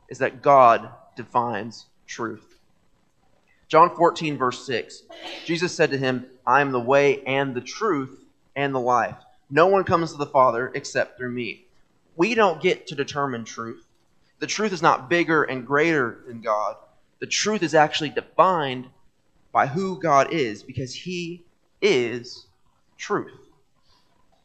is 0.09 0.19
that 0.19 0.43
God 0.43 0.91
defines 1.17 1.87
truth. 2.07 2.59
John 3.69 3.95
14, 3.97 4.37
verse 4.37 4.65
6. 4.67 5.03
Jesus 5.45 5.75
said 5.75 5.91
to 5.91 5.99
him, 5.99 6.27
I 6.47 6.61
am 6.61 6.71
the 6.71 6.81
way 6.81 7.23
and 7.25 7.55
the 7.55 7.61
truth 7.61 8.25
and 8.55 8.75
the 8.75 8.81
life. 8.81 9.17
No 9.51 9.67
one 9.67 9.85
comes 9.85 10.13
to 10.13 10.19
the 10.19 10.27
Father 10.27 10.71
except 10.75 11.17
through 11.17 11.31
me. 11.31 11.67
We 12.17 12.35
don't 12.35 12.63
get 12.63 12.87
to 12.89 12.95
determine 12.95 13.45
truth. 13.45 13.85
The 14.39 14.47
truth 14.47 14.73
is 14.73 14.83
not 14.83 15.09
bigger 15.09 15.45
and 15.45 15.67
greater 15.67 16.23
than 16.27 16.41
God. 16.41 16.77
The 17.19 17.27
truth 17.27 17.63
is 17.63 17.75
actually 17.75 18.11
defined 18.11 18.89
by 19.53 19.67
who 19.67 19.99
God 19.99 20.33
is 20.33 20.63
because 20.63 20.95
He 20.95 21.45
is 21.81 22.47
truth. 22.99 23.44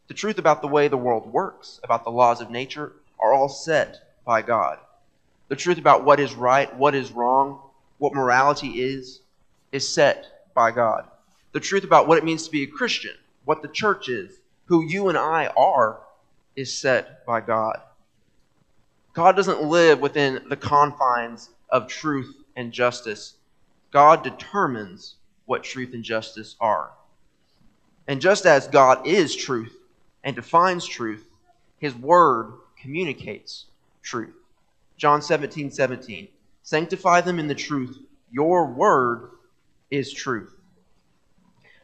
The 0.10 0.16
truth 0.16 0.40
about 0.40 0.64
the 0.64 0.68
way 0.68 0.88
the 0.88 0.98
world 0.98 1.32
works, 1.32 1.80
about 1.84 2.04
the 2.04 2.10
laws 2.10 2.42
of 2.42 2.50
nature, 2.50 2.94
are 3.20 3.32
all 3.32 3.48
set 3.48 4.18
by 4.26 4.42
God. 4.42 4.80
The 5.50 5.56
truth 5.56 5.78
about 5.78 6.04
what 6.04 6.20
is 6.20 6.34
right, 6.34 6.76
what 6.76 6.96
is 6.96 7.12
wrong, 7.12 7.62
what 8.00 8.16
morality 8.16 8.82
is, 8.82 9.22
is 9.72 9.88
set 9.88 10.50
by 10.56 10.72
God. 10.72 11.08
The 11.52 11.60
truth 11.60 11.84
about 11.84 12.08
what 12.08 12.18
it 12.18 12.24
means 12.24 12.44
to 12.46 12.52
be 12.52 12.64
a 12.64 12.68
Christian, 12.68 13.16
what 13.46 13.62
the 13.62 13.68
church 13.68 14.10
is, 14.10 14.40
who 14.66 14.84
you 14.84 15.10
and 15.10 15.18
I 15.18 15.46
are, 15.56 16.02
is 16.56 16.76
set 16.76 17.24
by 17.28 17.42
God. 17.42 17.80
God 19.14 19.36
doesn't 19.36 19.62
live 19.62 20.00
within 20.00 20.42
the 20.50 20.58
confines 20.58 21.52
of 21.70 21.88
truth 21.88 22.36
and 22.56 22.72
justice. 22.72 23.36
God 23.92 24.24
determines 24.24 25.18
what 25.46 25.64
truth 25.64 25.94
and 25.94 26.04
justice 26.04 26.56
are. 26.60 26.90
And 28.08 28.20
just 28.20 28.48
as 28.48 28.68
God 28.68 29.06
is 29.06 29.36
truth 29.36 29.76
and 30.24 30.36
defines 30.36 30.86
truth, 30.86 31.26
his 31.78 31.96
word 31.96 32.54
communicates 32.82 33.66
truth. 34.02 34.36
John 34.98 35.22
17, 35.22 35.72
17. 35.72 36.28
Sanctify 36.64 37.22
them 37.22 37.40
in 37.40 37.48
the 37.48 37.56
truth. 37.56 37.98
Your 38.32 38.66
word 38.66 39.32
is 39.90 40.14
truth. 40.14 40.54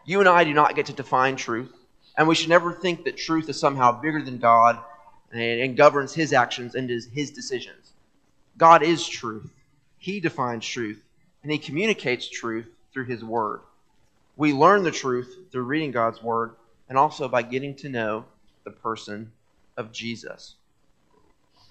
You 0.05 0.19
and 0.19 0.29
I 0.29 0.43
do 0.43 0.53
not 0.53 0.75
get 0.75 0.85
to 0.87 0.93
define 0.93 1.35
truth, 1.35 1.73
and 2.17 2.27
we 2.27 2.35
should 2.35 2.49
never 2.49 2.71
think 2.71 3.03
that 3.05 3.17
truth 3.17 3.49
is 3.49 3.59
somehow 3.59 3.99
bigger 3.99 4.21
than 4.21 4.37
God 4.37 4.77
and, 5.31 5.41
and 5.41 5.77
governs 5.77 6.13
his 6.13 6.33
actions 6.33 6.75
and 6.75 6.89
his, 6.89 7.07
his 7.07 7.31
decisions. 7.31 7.93
God 8.57 8.83
is 8.83 9.07
truth. 9.07 9.51
He 9.97 10.19
defines 10.19 10.65
truth, 10.65 11.01
and 11.41 11.51
he 11.51 11.57
communicates 11.57 12.29
truth 12.29 12.67
through 12.93 13.05
his 13.05 13.23
word. 13.23 13.61
We 14.37 14.53
learn 14.53 14.83
the 14.83 14.91
truth 14.91 15.35
through 15.51 15.63
reading 15.63 15.91
God's 15.91 16.21
word 16.21 16.51
and 16.89 16.97
also 16.97 17.27
by 17.27 17.41
getting 17.41 17.75
to 17.75 17.89
know 17.89 18.25
the 18.63 18.71
person 18.71 19.31
of 19.77 19.91
Jesus. 19.91 20.55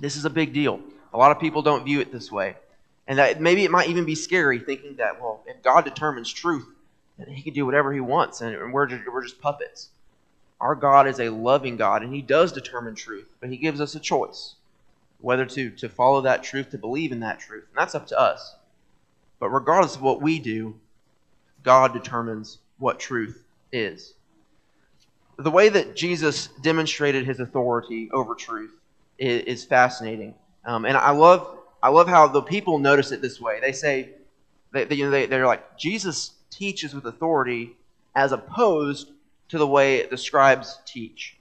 This 0.00 0.16
is 0.16 0.24
a 0.24 0.30
big 0.30 0.52
deal. 0.52 0.80
A 1.12 1.18
lot 1.18 1.30
of 1.30 1.40
people 1.40 1.62
don't 1.62 1.84
view 1.84 2.00
it 2.00 2.12
this 2.12 2.30
way. 2.32 2.56
And 3.06 3.18
that 3.18 3.40
maybe 3.40 3.64
it 3.64 3.70
might 3.70 3.88
even 3.88 4.04
be 4.04 4.14
scary 4.14 4.58
thinking 4.58 4.96
that, 4.96 5.20
well, 5.20 5.42
if 5.46 5.62
God 5.62 5.84
determines 5.84 6.32
truth, 6.32 6.66
then 7.18 7.28
he 7.28 7.42
can 7.42 7.54
do 7.54 7.66
whatever 7.66 7.92
he 7.92 8.00
wants 8.00 8.40
and 8.40 8.72
we're 8.72 8.86
just, 8.86 9.02
we're 9.06 9.22
just 9.22 9.40
puppets. 9.40 9.90
Our 10.60 10.74
God 10.74 11.06
is 11.06 11.20
a 11.20 11.28
loving 11.28 11.76
God 11.76 12.02
and 12.02 12.14
he 12.14 12.22
does 12.22 12.52
determine 12.52 12.94
truth, 12.94 13.28
but 13.40 13.50
he 13.50 13.56
gives 13.56 13.80
us 13.80 13.94
a 13.94 14.00
choice 14.00 14.54
whether 15.20 15.46
to, 15.46 15.70
to 15.70 15.88
follow 15.88 16.20
that 16.20 16.42
truth, 16.42 16.70
to 16.70 16.78
believe 16.78 17.10
in 17.10 17.20
that 17.20 17.40
truth. 17.40 17.64
And 17.70 17.78
that's 17.78 17.94
up 17.94 18.06
to 18.08 18.18
us. 18.18 18.56
But 19.38 19.48
regardless 19.48 19.96
of 19.96 20.02
what 20.02 20.20
we 20.20 20.38
do, 20.38 20.78
God 21.62 21.94
determines 21.94 22.58
what 22.78 23.00
truth 23.00 23.42
is. 23.72 24.14
The 25.38 25.50
way 25.50 25.68
that 25.68 25.96
Jesus 25.96 26.48
demonstrated 26.62 27.26
his 27.26 27.40
authority 27.40 28.10
over 28.12 28.34
truth 28.34 28.72
is, 29.18 29.42
is 29.42 29.64
fascinating. 29.64 30.34
Um, 30.64 30.84
and 30.84 30.96
I 30.96 31.10
love, 31.10 31.58
I 31.82 31.88
love 31.88 32.08
how 32.08 32.28
the 32.28 32.42
people 32.42 32.78
notice 32.78 33.10
it 33.12 33.20
this 33.20 33.40
way. 33.40 33.58
They 33.60 33.72
say, 33.72 34.10
they, 34.72 34.84
they, 34.84 34.94
you 34.96 35.04
know, 35.04 35.10
they, 35.10 35.26
they're 35.26 35.46
like, 35.46 35.76
Jesus 35.76 36.32
teaches 36.50 36.94
with 36.94 37.04
authority 37.06 37.76
as 38.14 38.32
opposed 38.32 39.10
to 39.48 39.58
the 39.58 39.66
way 39.66 40.06
the 40.06 40.16
scribes 40.16 40.78
teach. 40.86 41.36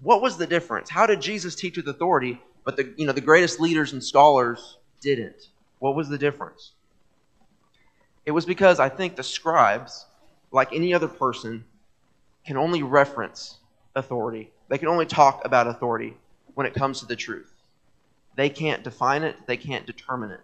What 0.00 0.20
was 0.20 0.36
the 0.36 0.46
difference? 0.46 0.90
How 0.90 1.06
did 1.06 1.20
Jesus 1.20 1.54
teach 1.54 1.76
with 1.76 1.88
authority, 1.88 2.40
but 2.64 2.76
the, 2.76 2.92
you 2.96 3.06
know, 3.06 3.12
the 3.12 3.20
greatest 3.20 3.60
leaders 3.60 3.92
and 3.92 4.02
scholars 4.02 4.78
didn't? 5.00 5.48
What 5.78 5.94
was 5.94 6.08
the 6.08 6.18
difference? 6.18 6.72
It 8.26 8.32
was 8.32 8.44
because 8.44 8.80
I 8.80 8.88
think 8.88 9.16
the 9.16 9.22
scribes, 9.22 10.06
like 10.50 10.72
any 10.72 10.92
other 10.92 11.08
person, 11.08 11.64
can 12.44 12.56
only 12.56 12.82
reference 12.82 13.58
authority. 13.94 14.50
They 14.68 14.78
can 14.78 14.88
only 14.88 15.06
talk 15.06 15.42
about 15.44 15.66
authority 15.66 16.16
when 16.54 16.66
it 16.66 16.74
comes 16.74 17.00
to 17.00 17.06
the 17.06 17.16
truth. 17.16 17.52
They 18.36 18.48
can't 18.48 18.82
define 18.82 19.22
it, 19.22 19.36
they 19.46 19.56
can't 19.56 19.86
determine 19.86 20.30
it. 20.30 20.40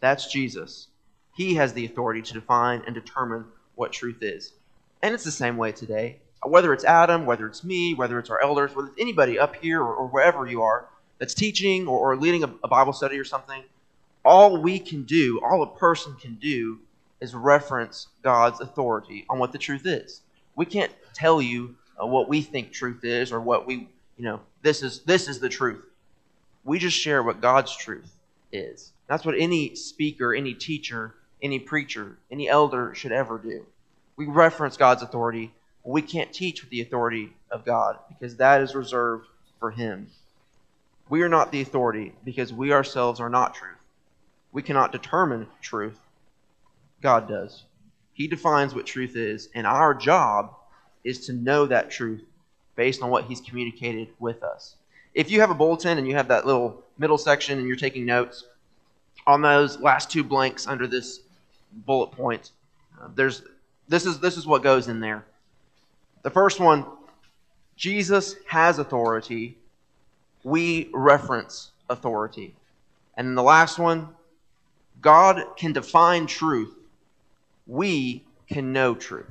That's 0.00 0.30
Jesus. 0.30 0.88
He 1.34 1.54
has 1.54 1.72
the 1.72 1.84
authority 1.84 2.22
to 2.22 2.34
define 2.34 2.82
and 2.86 2.94
determine 2.94 3.46
what 3.74 3.92
truth 3.92 4.22
is. 4.22 4.52
And 5.02 5.14
it's 5.14 5.24
the 5.24 5.30
same 5.30 5.56
way 5.56 5.72
today. 5.72 6.18
Whether 6.44 6.72
it's 6.72 6.84
Adam, 6.84 7.26
whether 7.26 7.46
it's 7.46 7.64
me, 7.64 7.94
whether 7.94 8.18
it's 8.18 8.30
our 8.30 8.40
elders, 8.40 8.74
whether 8.74 8.88
it's 8.88 9.00
anybody 9.00 9.38
up 9.38 9.56
here 9.56 9.80
or, 9.80 9.94
or 9.94 10.06
wherever 10.06 10.46
you 10.46 10.62
are 10.62 10.88
that's 11.18 11.34
teaching 11.34 11.88
or, 11.88 12.12
or 12.12 12.16
leading 12.16 12.44
a, 12.44 12.50
a 12.62 12.68
Bible 12.68 12.92
study 12.92 13.18
or 13.18 13.24
something, 13.24 13.62
all 14.24 14.60
we 14.60 14.78
can 14.78 15.04
do, 15.04 15.40
all 15.42 15.62
a 15.62 15.78
person 15.78 16.14
can 16.20 16.34
do, 16.34 16.78
is 17.20 17.34
reference 17.34 18.08
God's 18.22 18.60
authority 18.60 19.24
on 19.28 19.38
what 19.38 19.52
the 19.52 19.58
truth 19.58 19.86
is. 19.86 20.20
We 20.58 20.66
can't 20.66 20.90
tell 21.14 21.40
you 21.40 21.76
uh, 22.02 22.04
what 22.04 22.28
we 22.28 22.42
think 22.42 22.72
truth 22.72 23.04
is 23.04 23.30
or 23.30 23.40
what 23.40 23.64
we, 23.64 23.88
you 24.16 24.24
know, 24.24 24.40
this 24.60 24.82
is 24.82 25.02
this 25.02 25.28
is 25.28 25.38
the 25.38 25.48
truth. 25.48 25.84
We 26.64 26.80
just 26.80 26.98
share 26.98 27.22
what 27.22 27.40
God's 27.40 27.76
truth 27.76 28.12
is. 28.50 28.90
That's 29.06 29.24
what 29.24 29.36
any 29.38 29.76
speaker, 29.76 30.34
any 30.34 30.54
teacher, 30.54 31.14
any 31.40 31.60
preacher, 31.60 32.18
any 32.28 32.48
elder 32.48 32.92
should 32.96 33.12
ever 33.12 33.38
do. 33.38 33.66
We 34.16 34.26
reference 34.26 34.76
God's 34.76 35.04
authority. 35.04 35.52
But 35.84 35.92
we 35.92 36.02
can't 36.02 36.32
teach 36.32 36.60
with 36.60 36.70
the 36.70 36.80
authority 36.80 37.32
of 37.52 37.64
God 37.64 37.96
because 38.08 38.34
that 38.38 38.60
is 38.60 38.74
reserved 38.74 39.28
for 39.60 39.70
Him. 39.70 40.08
We 41.08 41.22
are 41.22 41.28
not 41.28 41.52
the 41.52 41.60
authority 41.60 42.14
because 42.24 42.52
we 42.52 42.72
ourselves 42.72 43.20
are 43.20 43.30
not 43.30 43.54
truth. 43.54 43.78
We 44.50 44.62
cannot 44.62 44.90
determine 44.90 45.46
truth 45.62 46.00
God 47.00 47.28
does. 47.28 47.62
He 48.18 48.26
defines 48.26 48.74
what 48.74 48.84
truth 48.84 49.14
is, 49.14 49.48
and 49.54 49.64
our 49.64 49.94
job 49.94 50.52
is 51.04 51.24
to 51.26 51.32
know 51.32 51.66
that 51.66 51.88
truth 51.88 52.24
based 52.74 53.00
on 53.00 53.10
what 53.10 53.26
He's 53.26 53.40
communicated 53.40 54.08
with 54.18 54.42
us. 54.42 54.74
If 55.14 55.30
you 55.30 55.40
have 55.40 55.50
a 55.50 55.54
bulletin 55.54 55.98
and 55.98 56.06
you 56.06 56.16
have 56.16 56.26
that 56.26 56.44
little 56.44 56.82
middle 56.98 57.16
section 57.16 57.60
and 57.60 57.68
you're 57.68 57.76
taking 57.76 58.04
notes, 58.04 58.44
on 59.24 59.40
those 59.40 59.78
last 59.78 60.10
two 60.10 60.24
blanks 60.24 60.66
under 60.66 60.88
this 60.88 61.20
bullet 61.86 62.08
point, 62.08 62.50
uh, 63.00 63.06
there's 63.14 63.42
this 63.86 64.04
is 64.04 64.18
this 64.18 64.36
is 64.36 64.48
what 64.48 64.64
goes 64.64 64.88
in 64.88 64.98
there. 64.98 65.24
The 66.22 66.30
first 66.30 66.58
one, 66.58 66.86
Jesus 67.76 68.34
has 68.48 68.80
authority. 68.80 69.58
We 70.42 70.90
reference 70.92 71.70
authority. 71.88 72.56
And 73.16 73.28
then 73.28 73.34
the 73.36 73.44
last 73.44 73.78
one, 73.78 74.08
God 75.00 75.40
can 75.56 75.72
define 75.72 76.26
truth 76.26 76.74
we 77.68 78.24
can 78.48 78.72
know 78.72 78.94
truth. 78.94 79.26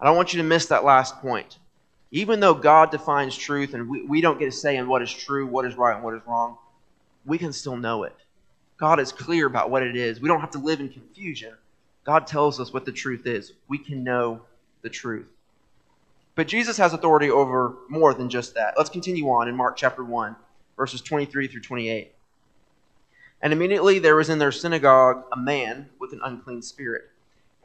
I 0.00 0.06
don't 0.06 0.16
want 0.16 0.32
you 0.32 0.40
to 0.40 0.48
miss 0.48 0.66
that 0.66 0.84
last 0.84 1.20
point. 1.20 1.58
Even 2.10 2.40
though 2.40 2.54
God 2.54 2.90
defines 2.90 3.36
truth 3.36 3.74
and 3.74 3.88
we, 3.88 4.02
we 4.02 4.20
don't 4.22 4.38
get 4.38 4.48
a 4.48 4.52
say 4.52 4.76
in 4.76 4.88
what 4.88 5.02
is 5.02 5.12
true, 5.12 5.46
what 5.46 5.66
is 5.66 5.74
right, 5.74 5.94
and 5.94 6.04
what 6.04 6.14
is 6.14 6.22
wrong, 6.26 6.56
we 7.26 7.36
can 7.36 7.52
still 7.52 7.76
know 7.76 8.04
it. 8.04 8.16
God 8.78 9.00
is 9.00 9.12
clear 9.12 9.46
about 9.46 9.70
what 9.70 9.82
it 9.82 9.96
is. 9.96 10.20
We 10.20 10.28
don't 10.28 10.40
have 10.40 10.52
to 10.52 10.58
live 10.58 10.80
in 10.80 10.88
confusion. 10.88 11.52
God 12.04 12.26
tells 12.26 12.60
us 12.60 12.72
what 12.72 12.86
the 12.86 12.92
truth 12.92 13.26
is. 13.26 13.52
We 13.66 13.76
can 13.76 14.04
know 14.04 14.40
the 14.82 14.88
truth. 14.88 15.26
But 16.36 16.46
Jesus 16.46 16.78
has 16.78 16.94
authority 16.94 17.28
over 17.28 17.74
more 17.88 18.14
than 18.14 18.30
just 18.30 18.54
that. 18.54 18.74
Let's 18.78 18.88
continue 18.88 19.28
on 19.28 19.48
in 19.48 19.56
Mark 19.56 19.76
chapter 19.76 20.04
1, 20.04 20.36
verses 20.76 21.00
23 21.00 21.48
through 21.48 21.60
28. 21.60 22.12
And 23.42 23.52
immediately 23.52 23.98
there 23.98 24.16
was 24.16 24.30
in 24.30 24.38
their 24.38 24.52
synagogue 24.52 25.24
a 25.32 25.36
man 25.36 25.90
with 25.98 26.12
an 26.12 26.20
unclean 26.22 26.62
spirit 26.62 27.10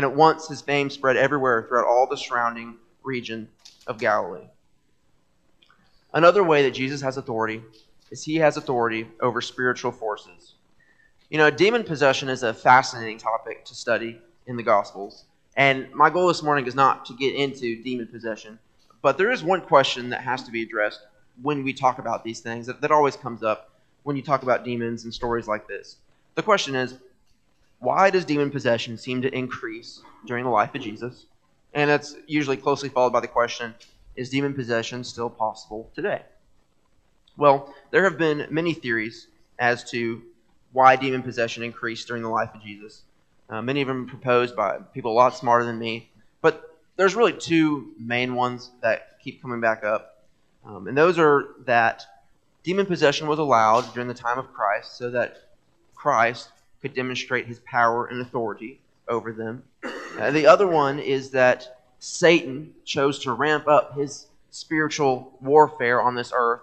and 0.00 0.10
at 0.10 0.16
once 0.16 0.48
his 0.48 0.62
fame 0.62 0.88
spread 0.88 1.18
everywhere 1.18 1.66
throughout 1.68 1.84
all 1.84 2.06
the 2.06 2.16
surrounding 2.16 2.74
region 3.02 3.46
of 3.86 3.98
Galilee. 3.98 4.46
Another 6.14 6.42
way 6.42 6.62
that 6.62 6.70
Jesus 6.70 7.02
has 7.02 7.18
authority 7.18 7.60
is 8.10 8.24
he 8.24 8.36
has 8.36 8.56
authority 8.56 9.06
over 9.20 9.42
spiritual 9.42 9.92
forces. 9.92 10.54
You 11.28 11.36
know, 11.36 11.50
demon 11.50 11.84
possession 11.84 12.30
is 12.30 12.42
a 12.42 12.54
fascinating 12.54 13.18
topic 13.18 13.66
to 13.66 13.74
study 13.74 14.18
in 14.46 14.56
the 14.56 14.62
Gospels. 14.62 15.26
And 15.54 15.92
my 15.92 16.08
goal 16.08 16.28
this 16.28 16.42
morning 16.42 16.66
is 16.66 16.74
not 16.74 17.04
to 17.04 17.12
get 17.12 17.34
into 17.34 17.82
demon 17.82 18.06
possession, 18.06 18.58
but 19.02 19.18
there 19.18 19.30
is 19.30 19.44
one 19.44 19.60
question 19.60 20.08
that 20.08 20.22
has 20.22 20.42
to 20.44 20.50
be 20.50 20.62
addressed 20.62 21.00
when 21.42 21.62
we 21.62 21.74
talk 21.74 21.98
about 21.98 22.24
these 22.24 22.40
things 22.40 22.66
that, 22.68 22.80
that 22.80 22.90
always 22.90 23.16
comes 23.16 23.42
up 23.42 23.70
when 24.04 24.16
you 24.16 24.22
talk 24.22 24.44
about 24.44 24.64
demons 24.64 25.04
and 25.04 25.12
stories 25.12 25.46
like 25.46 25.68
this. 25.68 25.96
The 26.36 26.42
question 26.42 26.74
is 26.74 26.96
why 27.80 28.10
does 28.10 28.24
demon 28.24 28.50
possession 28.50 28.96
seem 28.96 29.22
to 29.22 29.34
increase 29.34 30.02
during 30.26 30.44
the 30.44 30.50
life 30.50 30.74
of 30.74 30.82
Jesus? 30.82 31.26
And 31.74 31.90
that's 31.90 32.14
usually 32.26 32.56
closely 32.56 32.88
followed 32.88 33.12
by 33.12 33.20
the 33.20 33.28
question 33.28 33.74
is 34.16 34.28
demon 34.30 34.54
possession 34.54 35.02
still 35.02 35.30
possible 35.30 35.90
today? 35.94 36.22
Well, 37.36 37.72
there 37.90 38.04
have 38.04 38.18
been 38.18 38.46
many 38.50 38.74
theories 38.74 39.28
as 39.58 39.88
to 39.90 40.20
why 40.72 40.96
demon 40.96 41.22
possession 41.22 41.62
increased 41.62 42.06
during 42.06 42.22
the 42.22 42.28
life 42.28 42.50
of 42.54 42.62
Jesus. 42.62 43.02
Uh, 43.48 43.62
many 43.62 43.80
of 43.80 43.88
them 43.88 44.06
proposed 44.06 44.54
by 44.54 44.78
people 44.92 45.12
a 45.12 45.14
lot 45.14 45.36
smarter 45.36 45.64
than 45.64 45.78
me. 45.78 46.10
But 46.42 46.76
there's 46.96 47.14
really 47.14 47.32
two 47.32 47.92
main 47.98 48.34
ones 48.34 48.70
that 48.82 49.18
keep 49.22 49.40
coming 49.40 49.60
back 49.60 49.84
up. 49.84 50.24
Um, 50.66 50.86
and 50.86 50.96
those 50.96 51.18
are 51.18 51.54
that 51.64 52.04
demon 52.62 52.84
possession 52.84 53.26
was 53.26 53.38
allowed 53.38 53.92
during 53.94 54.08
the 54.08 54.14
time 54.14 54.38
of 54.38 54.52
Christ 54.52 54.98
so 54.98 55.10
that 55.10 55.38
Christ 55.94 56.50
could 56.82 56.94
demonstrate 56.94 57.46
his 57.46 57.60
power 57.60 58.06
and 58.06 58.20
authority 58.20 58.80
over 59.08 59.32
them. 59.32 59.62
Uh, 60.18 60.30
the 60.30 60.46
other 60.46 60.66
one 60.66 60.98
is 60.98 61.30
that 61.30 61.80
Satan 61.98 62.72
chose 62.84 63.18
to 63.20 63.32
ramp 63.32 63.68
up 63.68 63.96
his 63.96 64.26
spiritual 64.50 65.32
warfare 65.40 66.00
on 66.00 66.14
this 66.14 66.32
earth 66.34 66.62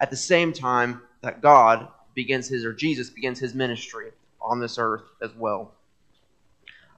at 0.00 0.10
the 0.10 0.16
same 0.16 0.52
time 0.52 1.02
that 1.22 1.40
God 1.40 1.88
begins 2.14 2.48
his, 2.48 2.64
or 2.64 2.72
Jesus 2.72 3.10
begins 3.10 3.38
his 3.38 3.54
ministry 3.54 4.10
on 4.40 4.60
this 4.60 4.78
earth 4.78 5.02
as 5.22 5.30
well. 5.34 5.72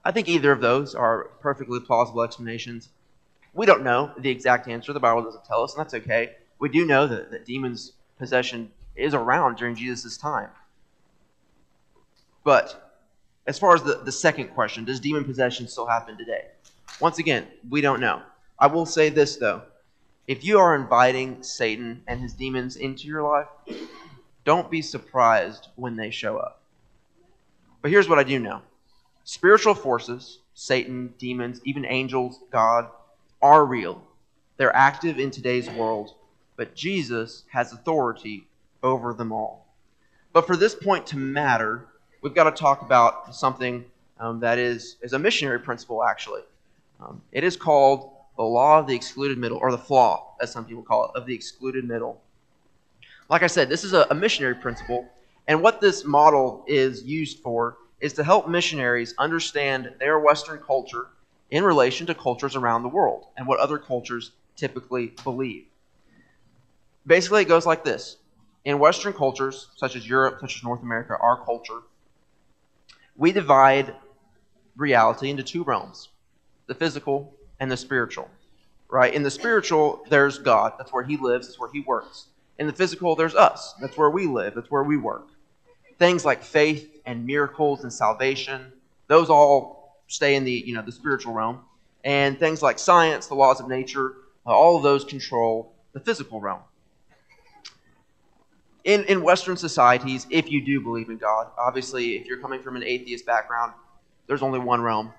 I 0.03 0.11
think 0.11 0.27
either 0.27 0.51
of 0.51 0.61
those 0.61 0.95
are 0.95 1.25
perfectly 1.41 1.79
plausible 1.79 2.21
explanations. 2.21 2.89
We 3.53 3.65
don't 3.65 3.83
know 3.83 4.11
the 4.17 4.29
exact 4.29 4.67
answer. 4.67 4.93
The 4.93 4.99
Bible 4.99 5.23
doesn't 5.23 5.45
tell 5.45 5.63
us, 5.63 5.73
and 5.73 5.79
that's 5.79 5.93
okay. 5.95 6.35
We 6.59 6.69
do 6.69 6.85
know 6.85 7.07
that, 7.07 7.31
that 7.31 7.45
demons' 7.45 7.93
possession 8.17 8.71
is 8.95 9.13
around 9.13 9.57
during 9.57 9.75
Jesus' 9.75 10.17
time. 10.17 10.49
But 12.47 12.95
as 13.45 13.59
far 13.59 13.75
as 13.75 13.83
the, 13.83 13.95
the 13.95 14.11
second 14.13 14.51
question, 14.51 14.85
does 14.85 15.01
demon 15.01 15.25
possession 15.25 15.67
still 15.67 15.85
happen 15.85 16.17
today? 16.17 16.45
Once 17.01 17.19
again, 17.19 17.45
we 17.69 17.81
don't 17.81 17.99
know. 17.99 18.21
I 18.57 18.67
will 18.67 18.85
say 18.85 19.09
this, 19.09 19.35
though. 19.35 19.63
If 20.27 20.45
you 20.45 20.57
are 20.57 20.73
inviting 20.73 21.43
Satan 21.43 22.03
and 22.07 22.21
his 22.21 22.31
demons 22.31 22.77
into 22.77 23.05
your 23.05 23.21
life, 23.21 23.47
don't 24.45 24.71
be 24.71 24.81
surprised 24.81 25.67
when 25.75 25.97
they 25.97 26.09
show 26.09 26.37
up. 26.37 26.61
But 27.81 27.91
here's 27.91 28.07
what 28.07 28.17
I 28.17 28.23
do 28.23 28.39
know 28.39 28.61
spiritual 29.25 29.75
forces, 29.75 30.39
Satan, 30.53 31.15
demons, 31.17 31.59
even 31.65 31.83
angels, 31.83 32.39
God, 32.49 32.87
are 33.41 33.65
real. 33.65 34.01
They're 34.55 34.73
active 34.73 35.19
in 35.19 35.31
today's 35.31 35.69
world, 35.71 36.15
but 36.55 36.75
Jesus 36.75 37.43
has 37.51 37.73
authority 37.73 38.47
over 38.83 39.13
them 39.13 39.33
all. 39.33 39.75
But 40.31 40.47
for 40.47 40.55
this 40.55 40.75
point 40.75 41.07
to 41.07 41.17
matter, 41.17 41.87
we've 42.21 42.35
got 42.35 42.43
to 42.45 42.51
talk 42.51 42.81
about 42.81 43.35
something 43.35 43.85
um, 44.19 44.39
that 44.39 44.57
is, 44.57 44.97
is 45.01 45.13
a 45.13 45.19
missionary 45.19 45.59
principle, 45.59 46.03
actually. 46.03 46.41
Um, 46.99 47.21
it 47.31 47.43
is 47.43 47.55
called 47.55 48.11
the 48.37 48.43
law 48.43 48.79
of 48.79 48.87
the 48.87 48.95
excluded 48.95 49.37
middle, 49.37 49.57
or 49.57 49.71
the 49.71 49.77
flaw, 49.77 50.35
as 50.41 50.51
some 50.51 50.65
people 50.65 50.83
call 50.83 51.05
it, 51.05 51.11
of 51.15 51.25
the 51.25 51.33
excluded 51.33 51.85
middle. 51.85 52.21
Like 53.29 53.43
I 53.43 53.47
said, 53.47 53.69
this 53.69 53.83
is 53.83 53.93
a, 53.93 54.07
a 54.09 54.15
missionary 54.15 54.55
principle, 54.55 55.07
and 55.47 55.61
what 55.61 55.81
this 55.81 56.05
model 56.05 56.63
is 56.67 57.03
used 57.03 57.39
for 57.39 57.77
is 57.99 58.13
to 58.13 58.23
help 58.23 58.47
missionaries 58.47 59.15
understand 59.17 59.93
their 59.99 60.19
Western 60.19 60.59
culture 60.59 61.07
in 61.49 61.63
relation 61.63 62.05
to 62.07 62.13
cultures 62.13 62.55
around 62.55 62.83
the 62.83 62.89
world 62.89 63.27
and 63.37 63.47
what 63.47 63.59
other 63.59 63.77
cultures 63.77 64.31
typically 64.55 65.13
believe. 65.23 65.65
Basically, 67.05 67.41
it 67.41 67.47
goes 67.47 67.65
like 67.65 67.83
this 67.83 68.17
In 68.65 68.79
Western 68.79 69.13
cultures, 69.13 69.69
such 69.75 69.95
as 69.95 70.07
Europe, 70.07 70.39
such 70.41 70.57
as 70.57 70.63
North 70.63 70.81
America, 70.81 71.17
our 71.19 71.43
culture, 71.43 71.81
we 73.17 73.31
divide 73.31 73.95
reality 74.75 75.29
into 75.29 75.43
two 75.43 75.63
realms 75.63 76.09
the 76.67 76.75
physical 76.75 77.33
and 77.59 77.71
the 77.71 77.77
spiritual. 77.77 78.29
Right? 78.89 79.13
In 79.13 79.23
the 79.23 79.31
spiritual, 79.31 80.05
there's 80.09 80.37
God. 80.37 80.73
That's 80.77 80.93
where 80.93 81.03
He 81.03 81.17
lives, 81.17 81.47
that's 81.47 81.59
where 81.59 81.71
He 81.71 81.81
works. 81.81 82.27
In 82.59 82.67
the 82.67 82.73
physical, 82.73 83.15
there's 83.15 83.35
us. 83.35 83.75
That's 83.81 83.97
where 83.97 84.09
we 84.09 84.25
live, 84.27 84.55
that's 84.55 84.71
where 84.71 84.83
we 84.83 84.97
work. 84.97 85.27
Things 85.99 86.23
like 86.23 86.43
faith 86.43 87.01
and 87.05 87.25
miracles 87.25 87.83
and 87.83 87.91
salvation, 87.91 88.71
those 89.07 89.29
all 89.29 89.97
stay 90.07 90.35
in 90.35 90.43
the, 90.43 90.51
you 90.51 90.73
know, 90.73 90.81
the 90.81 90.91
spiritual 90.91 91.33
realm. 91.33 91.59
And 92.03 92.39
things 92.39 92.61
like 92.61 92.79
science, 92.79 93.27
the 93.27 93.35
laws 93.35 93.59
of 93.59 93.67
nature, 93.67 94.13
all 94.45 94.77
of 94.77 94.83
those 94.83 95.03
control 95.03 95.73
the 95.93 95.99
physical 95.99 96.39
realm. 96.39 96.61
In, 98.87 99.03
in 99.03 99.21
Western 99.21 99.57
societies, 99.57 100.25
if 100.29 100.49
you 100.49 100.63
do 100.63 100.79
believe 100.79 101.09
in 101.09 101.17
God, 101.17 101.47
obviously, 101.59 102.15
if 102.15 102.25
you're 102.25 102.39
coming 102.39 102.61
from 102.61 102.77
an 102.77 102.83
atheist 102.83 103.25
background, 103.25 103.73
there's 104.27 104.41
only 104.41 104.59
one 104.59 104.81
realm, 104.81 105.11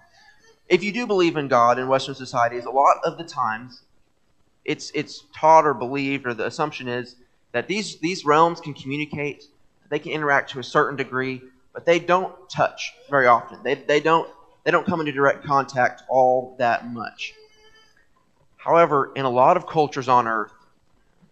if 0.69 0.83
you 0.83 0.91
do 0.91 1.07
believe 1.07 1.37
in 1.37 1.49
God 1.49 1.79
in 1.79 1.87
Western 1.87 2.15
societies, 2.15 2.65
a 2.65 2.71
lot 2.71 2.97
of 3.05 3.19
the 3.19 3.25
times 3.25 3.83
it's 4.65 4.91
it's 4.95 5.25
taught 5.37 5.67
or 5.67 5.75
believed, 5.75 6.27
or 6.27 6.33
the 6.33 6.47
assumption 6.47 6.89
is 6.89 7.17
that 7.53 7.69
these 7.69 7.99
these 7.99 8.25
realms 8.25 8.59
can 8.59 8.73
communicate, 8.73 9.45
they 9.91 9.99
can 9.99 10.13
interact 10.13 10.51
to 10.53 10.61
a 10.61 10.65
certain 10.65 10.97
degree, 10.97 11.43
but 11.75 11.85
they 11.85 11.99
don't 11.99 12.35
touch 12.49 12.95
very 13.11 13.27
often. 13.27 13.59
They 13.63 13.75
they 13.75 14.01
don't 14.01 14.31
they 14.65 14.71
don't 14.71 14.87
come 14.87 15.01
into 15.01 15.13
direct 15.13 15.45
contact 15.45 16.05
all 16.09 16.57
that 16.59 16.91
much. 16.91 17.35
However, 18.57 19.13
in 19.15 19.27
a 19.27 19.31
lot 19.31 19.59
of 19.59 19.67
cultures 19.67 20.09
on 20.09 20.27
Earth, 20.27 20.53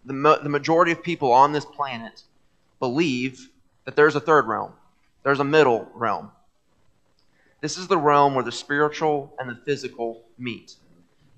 the, 0.07 0.39
the 0.41 0.49
majority 0.49 0.91
of 0.91 1.03
people 1.03 1.31
on 1.31 1.51
this 1.51 1.65
planet 1.65 2.23
believe 2.79 3.49
that 3.85 3.95
there's 3.95 4.15
a 4.15 4.19
third 4.19 4.47
realm, 4.47 4.73
there's 5.23 5.39
a 5.39 5.43
middle 5.43 5.87
realm. 5.93 6.31
This 7.59 7.77
is 7.77 7.87
the 7.87 7.97
realm 7.97 8.35
where 8.35 8.43
the 8.43 8.51
spiritual 8.51 9.33
and 9.39 9.49
the 9.49 9.59
physical 9.65 10.23
meet. 10.37 10.75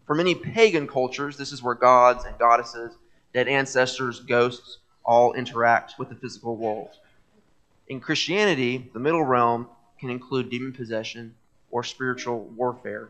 For 0.06 0.16
many 0.16 0.36
pagan 0.36 0.88
cultures, 0.88 1.38
this 1.38 1.52
is 1.52 1.64
where 1.64 1.76
gods 1.76 2.26
and 2.26 2.38
goddesses, 2.38 2.98
dead 3.34 3.48
ancestors, 3.48 4.20
ghosts 4.20 4.80
all 5.04 5.34
interact 5.34 5.96
with 5.98 6.10
the 6.10 6.16
physical 6.16 6.56
world. 6.56 6.90
In 7.88 8.00
Christianity, 8.00 8.90
the 8.94 9.00
middle 9.00 9.24
realm 9.24 9.68
can 10.00 10.10
include 10.10 10.50
demon 10.50 10.74
possession 10.74 11.36
or 11.72 11.84
spiritual 11.84 12.42
warfare. 12.56 13.10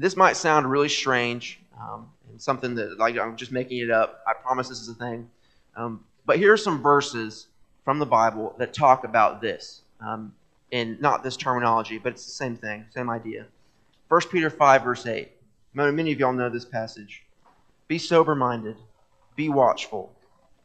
This 0.00 0.16
might 0.16 0.34
sound 0.34 0.70
really 0.70 0.88
strange 0.88 1.60
um, 1.78 2.08
and 2.30 2.40
something 2.40 2.74
that, 2.76 2.98
like, 2.98 3.18
I'm 3.18 3.36
just 3.36 3.52
making 3.52 3.80
it 3.80 3.90
up. 3.90 4.22
I 4.26 4.32
promise 4.32 4.66
this 4.66 4.80
is 4.80 4.88
a 4.88 4.94
thing. 4.94 5.28
Um, 5.76 6.02
but 6.24 6.38
here 6.38 6.54
are 6.54 6.56
some 6.56 6.80
verses 6.80 7.48
from 7.84 7.98
the 7.98 8.06
Bible 8.06 8.54
that 8.56 8.72
talk 8.72 9.04
about 9.04 9.42
this. 9.42 9.82
Um, 10.00 10.32
in 10.70 10.96
not 11.00 11.22
this 11.22 11.36
terminology, 11.36 11.98
but 11.98 12.14
it's 12.14 12.24
the 12.24 12.30
same 12.30 12.56
thing, 12.56 12.86
same 12.94 13.10
idea. 13.10 13.44
1 14.08 14.20
Peter 14.30 14.48
5, 14.48 14.84
verse 14.84 15.04
8. 15.04 15.30
Many 15.74 16.12
of 16.12 16.18
y'all 16.18 16.32
know 16.32 16.48
this 16.48 16.64
passage. 16.64 17.22
Be 17.86 17.98
sober 17.98 18.34
minded, 18.34 18.76
be 19.36 19.50
watchful. 19.50 20.14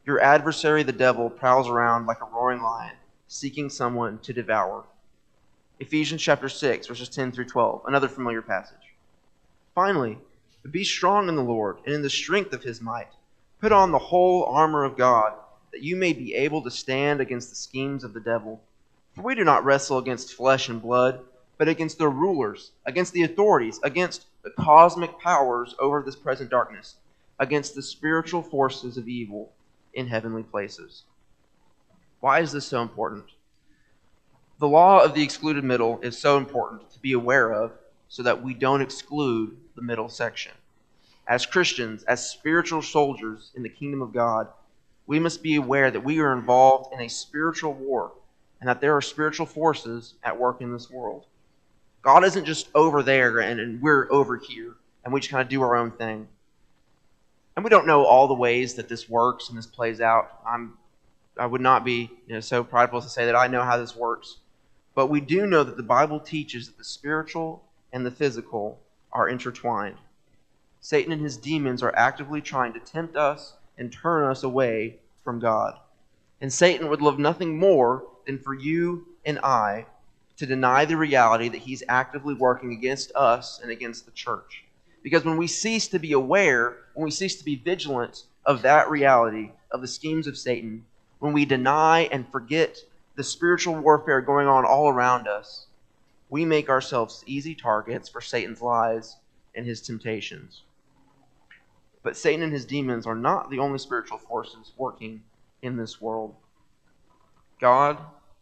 Your 0.05 0.21
adversary, 0.21 0.83
the 0.83 0.93
devil, 0.93 1.29
prowls 1.29 1.67
around 1.67 2.05
like 2.05 2.21
a 2.21 2.25
roaring 2.33 2.61
lion, 2.61 2.95
seeking 3.27 3.69
someone 3.69 4.19
to 4.19 4.31
devour. 4.31 4.85
Ephesians 5.81 6.21
chapter 6.21 6.47
6, 6.47 6.87
verses 6.87 7.09
10 7.09 7.33
through 7.33 7.45
12, 7.45 7.81
another 7.87 8.07
familiar 8.07 8.41
passage. 8.41 8.84
Finally, 9.75 10.17
be 10.71 10.85
strong 10.85 11.27
in 11.27 11.35
the 11.35 11.43
Lord 11.43 11.77
and 11.85 11.95
in 11.95 12.01
the 12.01 12.09
strength 12.09 12.53
of 12.53 12.63
his 12.63 12.81
might. 12.81 13.09
Put 13.59 13.73
on 13.73 13.91
the 13.91 13.99
whole 13.99 14.45
armor 14.45 14.85
of 14.85 14.97
God, 14.97 15.33
that 15.73 15.83
you 15.83 15.97
may 15.97 16.13
be 16.13 16.33
able 16.33 16.61
to 16.63 16.71
stand 16.71 17.19
against 17.19 17.49
the 17.49 17.57
schemes 17.57 18.05
of 18.05 18.13
the 18.13 18.21
devil. 18.21 18.63
For 19.13 19.21
we 19.21 19.35
do 19.35 19.43
not 19.43 19.65
wrestle 19.65 19.97
against 19.97 20.33
flesh 20.33 20.69
and 20.69 20.81
blood, 20.81 21.19
but 21.57 21.67
against 21.67 21.97
the 21.97 22.07
rulers, 22.07 22.71
against 22.85 23.11
the 23.11 23.23
authorities, 23.23 23.79
against 23.83 24.25
the 24.43 24.51
cosmic 24.51 25.19
powers 25.19 25.75
over 25.77 26.01
this 26.01 26.15
present 26.15 26.49
darkness, 26.49 26.95
against 27.37 27.75
the 27.75 27.81
spiritual 27.81 28.41
forces 28.41 28.97
of 28.97 29.09
evil 29.09 29.51
in 29.93 30.07
heavenly 30.07 30.43
places. 30.43 31.03
Why 32.21 32.39
is 32.39 32.53
this 32.53 32.65
so 32.65 32.81
important? 32.81 33.25
The 34.59 34.69
law 34.69 35.03
of 35.03 35.13
the 35.13 35.23
excluded 35.23 35.65
middle 35.65 35.99
is 36.01 36.17
so 36.17 36.37
important 36.37 36.89
to 36.91 36.99
be 36.99 37.11
aware 37.11 37.51
of 37.53 37.73
so 38.07 38.23
that 38.23 38.43
we 38.43 38.53
don't 38.53 38.81
exclude 38.81 39.57
the 39.75 39.81
middle 39.81 40.09
section. 40.09 40.51
As 41.27 41.45
Christians, 41.45 42.03
as 42.03 42.29
spiritual 42.29 42.81
soldiers 42.81 43.51
in 43.55 43.63
the 43.63 43.69
kingdom 43.69 44.01
of 44.01 44.13
God, 44.13 44.47
we 45.07 45.19
must 45.19 45.43
be 45.43 45.55
aware 45.55 45.91
that 45.91 46.03
we 46.03 46.19
are 46.19 46.33
involved 46.33 46.93
in 46.93 47.01
a 47.01 47.09
spiritual 47.09 47.73
war 47.73 48.11
and 48.59 48.69
that 48.69 48.81
there 48.81 48.95
are 48.95 49.01
spiritual 49.01 49.45
forces 49.45 50.15
at 50.23 50.39
work 50.39 50.61
in 50.61 50.71
this 50.71 50.89
world. 50.89 51.25
God 52.01 52.23
isn't 52.23 52.45
just 52.45 52.67
over 52.75 53.01
there 53.03 53.39
and, 53.39 53.59
and 53.59 53.81
we're 53.81 54.11
over 54.11 54.37
here 54.37 54.75
and 55.03 55.13
we 55.13 55.19
just 55.19 55.31
kind 55.31 55.41
of 55.41 55.49
do 55.49 55.61
our 55.61 55.75
own 55.75 55.91
thing. 55.91 56.27
And 57.55 57.63
we 57.63 57.69
don't 57.69 57.87
know 57.87 58.03
all 58.05 58.27
the 58.27 58.33
ways 58.33 58.73
that 58.75 58.89
this 58.89 59.09
works 59.09 59.49
and 59.49 59.57
this 59.57 59.67
plays 59.67 60.01
out. 60.01 60.39
I'm 60.47 60.77
I 61.37 61.45
would 61.45 61.61
not 61.61 61.83
be 61.83 62.11
you 62.27 62.35
know, 62.35 62.39
so 62.39 62.63
prideful 62.63 63.01
to 63.01 63.09
say 63.09 63.25
that 63.25 63.35
I 63.35 63.47
know 63.47 63.63
how 63.63 63.77
this 63.77 63.95
works. 63.95 64.37
But 64.93 65.07
we 65.07 65.19
do 65.19 65.45
know 65.45 65.63
that 65.63 65.75
the 65.75 65.83
Bible 65.83 66.19
teaches 66.19 66.67
that 66.67 66.77
the 66.77 66.83
spiritual 66.83 67.64
and 67.95 68.05
the 68.05 68.11
physical 68.11 68.77
are 69.13 69.29
intertwined. 69.29 69.95
Satan 70.81 71.13
and 71.13 71.21
his 71.21 71.37
demons 71.37 71.81
are 71.81 71.95
actively 71.95 72.41
trying 72.41 72.73
to 72.73 72.79
tempt 72.81 73.15
us 73.15 73.53
and 73.77 73.89
turn 73.89 74.29
us 74.29 74.43
away 74.43 74.97
from 75.23 75.39
God. 75.39 75.79
And 76.41 76.51
Satan 76.51 76.89
would 76.89 77.01
love 77.01 77.17
nothing 77.17 77.57
more 77.57 78.03
than 78.25 78.37
for 78.37 78.53
you 78.53 79.07
and 79.25 79.39
I 79.39 79.85
to 80.35 80.45
deny 80.45 80.83
the 80.83 80.97
reality 80.97 81.47
that 81.47 81.61
he's 81.61 81.83
actively 81.87 82.33
working 82.33 82.73
against 82.73 83.13
us 83.15 83.61
and 83.63 83.71
against 83.71 84.05
the 84.05 84.11
church. 84.11 84.65
Because 85.01 85.23
when 85.23 85.37
we 85.37 85.47
cease 85.47 85.87
to 85.87 85.97
be 85.97 86.11
aware, 86.11 86.75
when 86.95 87.05
we 87.05 87.11
cease 87.11 87.37
to 87.37 87.45
be 87.45 87.55
vigilant 87.55 88.23
of 88.45 88.61
that 88.63 88.89
reality, 88.89 89.51
of 89.71 89.79
the 89.79 89.87
schemes 89.87 90.27
of 90.27 90.37
Satan, 90.37 90.83
when 91.19 91.31
we 91.31 91.45
deny 91.45 92.09
and 92.11 92.29
forget 92.29 92.77
the 93.15 93.23
spiritual 93.23 93.75
warfare 93.75 94.19
going 94.19 94.47
on 94.47 94.65
all 94.65 94.89
around 94.89 95.29
us, 95.29 95.67
we 96.35 96.43
make 96.43 96.67
ourselves 96.67 97.23
easy 97.25 97.55
targets 97.55 98.09
for 98.09 98.19
Satan's 98.19 98.61
lies 98.61 99.15
and 99.55 99.65
his 99.65 99.79
temptations. 99.79 100.63
But 102.03 102.17
Satan 102.17 102.43
and 102.43 102.51
his 102.51 102.65
demons 102.65 103.07
are 103.07 103.15
not 103.15 103.49
the 103.49 103.59
only 103.59 103.79
spiritual 103.79 104.17
forces 104.17 104.73
working 104.75 105.23
in 105.61 105.77
this 105.77 106.01
world. 106.01 106.35
God, 107.61 107.99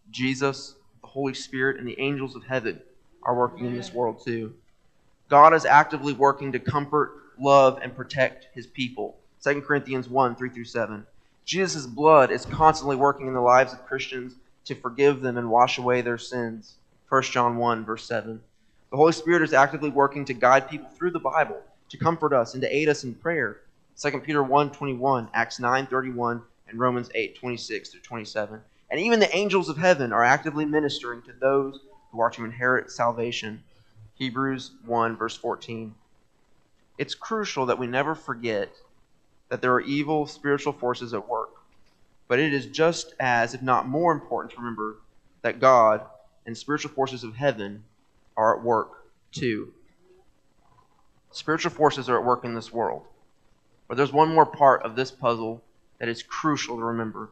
Jesus, 0.10 0.73
the 1.01 1.08
Holy 1.08 1.36
Spirit, 1.36 1.77
and 1.77 1.88
the 1.88 1.99
angels 1.99 2.36
of 2.36 2.43
heaven 2.43 2.82
are 3.21 3.36
working 3.36 3.67
in 3.67 3.75
this 3.75 3.93
world 3.93 4.23
too. 4.25 4.56
God 5.29 5.53
is 5.53 5.63
actively 5.63 6.13
working 6.13 6.51
to 6.53 6.60
comfort, 6.60 7.12
love, 7.39 7.77
and 7.79 7.95
protect 7.95 8.47
his 8.56 8.65
people. 8.65 9.17
2 9.43 9.62
Corinthians 9.62 10.10
1 10.10 10.36
3 10.36 10.49
through 10.49 10.65
7. 10.65 11.06
Jesus' 11.45 11.86
blood 11.86 12.32
is 12.32 12.47
constantly 12.47 12.95
working 12.95 13.27
in 13.27 13.36
the 13.36 13.39
lives 13.39 13.71
of 13.71 13.86
Christians 13.86 14.34
to 14.65 14.73
forgive 14.73 15.21
them 15.21 15.38
and 15.38 15.51
wash 15.51 15.77
away 15.77 16.01
their 16.01 16.17
sins. 16.17 16.77
1 17.13 17.21
John 17.21 17.58
1, 17.58 17.86
verse 17.86 18.08
7. 18.08 18.41
The 18.89 18.97
Holy 18.97 19.12
Spirit 19.12 19.43
is 19.43 19.54
actively 19.54 19.91
working 19.91 20.26
to 20.26 20.34
guide 20.34 20.67
people 20.67 20.89
through 20.89 21.12
the 21.12 21.19
Bible, 21.19 21.62
to 21.89 21.97
comfort 21.99 22.34
us, 22.34 22.56
and 22.56 22.62
to 22.63 22.76
aid 22.76 22.89
us 22.89 23.04
in 23.04 23.13
prayer. 23.13 23.62
2 24.02 24.19
Peter 24.21 24.41
1 24.41 24.71
21, 24.71 25.30
Acts 25.36 25.60
9 25.60 25.86
31, 25.86 26.41
in 26.71 26.78
Romans 26.80 27.12
8 27.13 27.36
26 27.36 27.89
through 27.89 28.02
27. 28.02 28.60
And 28.89 28.99
even 28.99 29.19
the 29.19 29.32
angels 29.36 29.69
of 29.69 29.78
heaven 29.78 30.12
are 30.12 30.23
actively 30.23 30.65
ministering 30.65 31.21
to 31.21 31.34
those 31.34 31.82
who 32.12 32.19
are 32.19 32.32
to 32.32 32.45
inherit 32.45 32.89
salvation. 32.89 33.62
Hebrews 34.15 34.71
1, 34.84 35.15
verse 35.15 35.38
14. 35.38 35.93
It's 36.97 37.13
crucial 37.13 37.67
that 37.67 37.78
we 37.78 37.86
never 37.86 38.15
forget 38.15 38.71
that 39.49 39.62
there 39.62 39.73
are 39.73 39.82
evil 39.82 40.26
spiritual 40.26 40.73
forces 40.73 41.13
at 41.13 41.30
work. 41.30 41.52
But 42.28 42.39
it 42.39 42.56
is 42.56 42.65
just 42.65 43.13
as, 43.19 43.54
if 43.54 43.62
not 43.62 43.88
more 43.88 44.12
important, 44.12 44.54
to 44.54 44.58
remember 44.58 44.95
that 45.43 45.60
God 45.60 46.02
and 46.45 46.58
spiritual 46.58 46.91
forces 46.91 47.23
of 47.23 47.36
heaven 47.36 47.84
are 48.36 48.58
at 48.58 48.63
work 48.63 49.06
too. 49.32 49.73
Spiritual 51.32 51.71
forces 51.71 52.10
are 52.10 52.17
at 52.17 52.25
work 52.25 52.45
in 52.45 52.53
this 52.53 52.71
world. 52.71 53.06
But 53.88 53.97
there's 53.97 54.13
one 54.13 54.34
more 54.34 54.45
part 54.45 54.84
of 54.84 54.95
this 54.95 55.12
puzzle 55.12 55.63
that 55.99 56.08
is 56.08 56.23
crucial 56.23 56.77
to 56.77 56.84
remember. 56.84 57.29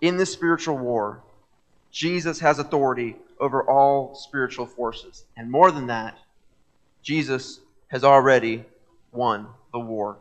In 0.00 0.16
this 0.16 0.32
spiritual 0.32 0.76
war, 0.76 1.22
Jesus 1.90 2.40
has 2.40 2.58
authority 2.58 3.16
over 3.38 3.62
all 3.68 4.14
spiritual 4.14 4.66
forces. 4.66 5.24
And 5.36 5.50
more 5.50 5.70
than 5.70 5.86
that, 5.86 6.18
Jesus 7.02 7.60
has 7.88 8.04
already 8.04 8.64
won 9.12 9.46
the 9.72 9.78
war. 9.78 10.18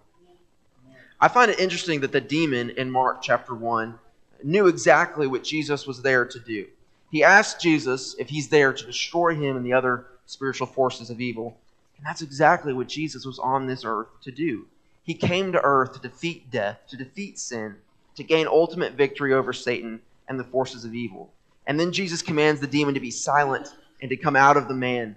I 1.19 1.27
find 1.27 1.49
it 1.49 1.59
interesting 1.59 2.01
that 2.01 2.11
the 2.11 2.21
demon 2.21 2.71
in 2.71 2.91
Mark 2.91 3.21
chapter 3.21 3.55
1 3.55 3.97
knew 4.45 4.67
exactly 4.67 5.27
what 5.27 5.43
Jesus 5.43 5.85
was 5.85 6.01
there 6.01 6.25
to 6.25 6.39
do. 6.39 6.67
He 7.11 7.23
asked 7.23 7.61
Jesus 7.61 8.15
if 8.17 8.29
he's 8.29 8.49
there 8.49 8.73
to 8.73 8.85
destroy 8.85 9.35
him 9.35 9.55
and 9.55 9.65
the 9.65 9.73
other 9.73 10.07
spiritual 10.25 10.67
forces 10.67 11.09
of 11.09 11.21
evil. 11.21 11.57
And 11.97 12.05
that's 12.05 12.21
exactly 12.21 12.73
what 12.73 12.87
Jesus 12.87 13.25
was 13.25 13.39
on 13.39 13.67
this 13.67 13.83
earth 13.85 14.07
to 14.23 14.31
do. 14.31 14.65
He 15.03 15.13
came 15.13 15.51
to 15.51 15.61
earth 15.63 15.93
to 15.93 15.99
defeat 15.99 16.49
death, 16.49 16.79
to 16.87 16.97
defeat 16.97 17.37
sin, 17.37 17.75
to 18.15 18.23
gain 18.23 18.47
ultimate 18.47 18.93
victory 18.93 19.33
over 19.33 19.53
Satan 19.53 20.01
and 20.27 20.39
the 20.39 20.43
forces 20.43 20.85
of 20.85 20.95
evil. 20.95 21.31
And 21.67 21.79
then 21.79 21.91
Jesus 21.91 22.21
commands 22.21 22.61
the 22.61 22.67
demon 22.67 22.93
to 22.93 22.99
be 22.99 23.11
silent 23.11 23.67
and 24.01 24.09
to 24.09 24.17
come 24.17 24.35
out 24.35 24.57
of 24.57 24.67
the 24.67 24.73
man. 24.73 25.15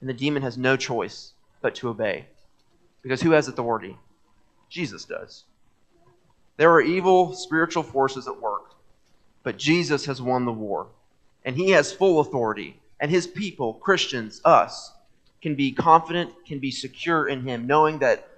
And 0.00 0.08
the 0.08 0.14
demon 0.14 0.42
has 0.42 0.58
no 0.58 0.76
choice 0.76 1.32
but 1.60 1.74
to 1.76 1.88
obey. 1.88 2.26
Because 3.02 3.22
who 3.22 3.30
has 3.32 3.48
authority? 3.48 3.96
Jesus 4.68 5.04
does. 5.04 5.44
There 6.56 6.70
are 6.70 6.80
evil 6.80 7.34
spiritual 7.34 7.82
forces 7.82 8.28
at 8.28 8.40
work, 8.40 8.74
but 9.42 9.58
Jesus 9.58 10.06
has 10.06 10.20
won 10.20 10.44
the 10.44 10.52
war. 10.52 10.88
And 11.44 11.56
he 11.56 11.70
has 11.70 11.92
full 11.92 12.20
authority. 12.20 12.80
And 13.00 13.10
his 13.10 13.26
people, 13.26 13.74
Christians, 13.74 14.40
us, 14.44 14.92
can 15.40 15.56
be 15.56 15.72
confident, 15.72 16.32
can 16.46 16.60
be 16.60 16.70
secure 16.70 17.28
in 17.28 17.42
him, 17.42 17.66
knowing 17.66 17.98
that 17.98 18.28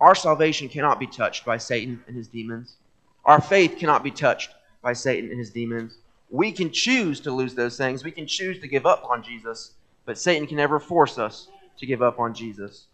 our 0.00 0.14
salvation 0.14 0.68
cannot 0.68 0.98
be 0.98 1.06
touched 1.06 1.44
by 1.44 1.58
Satan 1.58 2.02
and 2.06 2.16
his 2.16 2.28
demons. 2.28 2.76
Our 3.24 3.40
faith 3.40 3.76
cannot 3.78 4.02
be 4.02 4.10
touched 4.10 4.50
by 4.80 4.94
Satan 4.94 5.30
and 5.30 5.38
his 5.38 5.50
demons. 5.50 5.98
We 6.30 6.52
can 6.52 6.70
choose 6.70 7.20
to 7.20 7.30
lose 7.30 7.54
those 7.54 7.76
things. 7.76 8.04
We 8.04 8.10
can 8.10 8.26
choose 8.26 8.58
to 8.60 8.68
give 8.68 8.86
up 8.86 9.04
on 9.08 9.22
Jesus, 9.22 9.72
but 10.04 10.18
Satan 10.18 10.46
can 10.46 10.56
never 10.56 10.80
force 10.80 11.18
us 11.18 11.48
to 11.78 11.86
give 11.86 12.02
up 12.02 12.18
on 12.18 12.34
Jesus 12.34 12.86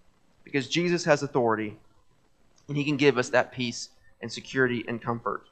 because 0.44 0.68
Jesus 0.68 1.04
has 1.04 1.22
authority 1.22 1.76
and 2.68 2.76
he 2.76 2.84
can 2.84 2.96
give 2.96 3.18
us 3.18 3.30
that 3.30 3.52
peace 3.52 3.90
and 4.22 4.32
security 4.32 4.84
and 4.88 5.02
comfort. 5.02 5.42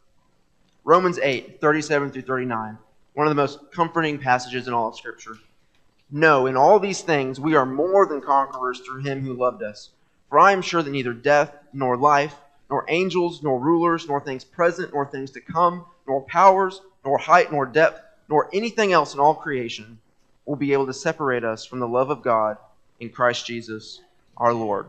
Romans 0.85 1.19
8, 1.19 1.61
37 1.61 2.11
through 2.11 2.23
39, 2.23 2.79
one 3.15 3.27
of 3.27 3.31
the 3.31 3.35
most 3.35 3.71
comforting 3.73 4.19
passages 4.19 4.67
in 4.67 4.73
all 4.73 4.89
of 4.89 4.97
Scripture. 4.97 5.37
No, 6.11 6.47
in 6.47 6.57
all 6.57 6.81
these 6.81 7.03
things 7.03 7.39
we 7.39 7.55
are 7.55 7.67
more 7.67 8.07
than 8.07 8.21
conquerors 8.21 8.81
through 8.81 9.03
him 9.03 9.23
who 9.23 9.35
loved 9.35 9.63
us. 9.63 9.91
For 10.29 10.39
I 10.39 10.53
am 10.53 10.63
sure 10.63 10.83
that 10.83 10.91
neither 10.91 11.13
death, 11.13 11.53
nor 11.73 11.97
life, 11.97 12.35
nor 12.71 12.85
angels, 12.89 13.43
nor 13.43 13.59
rulers, 13.59 14.09
nor 14.09 14.21
things 14.21 14.45
present, 14.45 14.93
nor 14.93 15.05
things 15.05 15.33
to 15.33 15.41
come, 15.41 15.85
nor 16.07 16.23
powers, 16.23 16.81
nor 17.05 17.19
height, 17.19 17.53
nor 17.53 17.67
depth, 17.67 18.01
nor 18.29 18.49
anything 18.53 18.93
else 18.93 19.13
in 19.13 19.21
all 19.21 19.35
creation 19.35 19.99
will 20.47 20.57
be 20.57 20.73
able 20.73 20.87
to 20.87 20.93
separate 20.93 21.45
us 21.45 21.65
from 21.65 21.81
the 21.81 21.89
love 21.89 22.11
of 22.11 22.23
God 22.23 22.57
in 23.01 23.11
Christ 23.11 23.47
Jesus 23.47 24.01
our 24.37 24.55
Lord. 24.55 24.87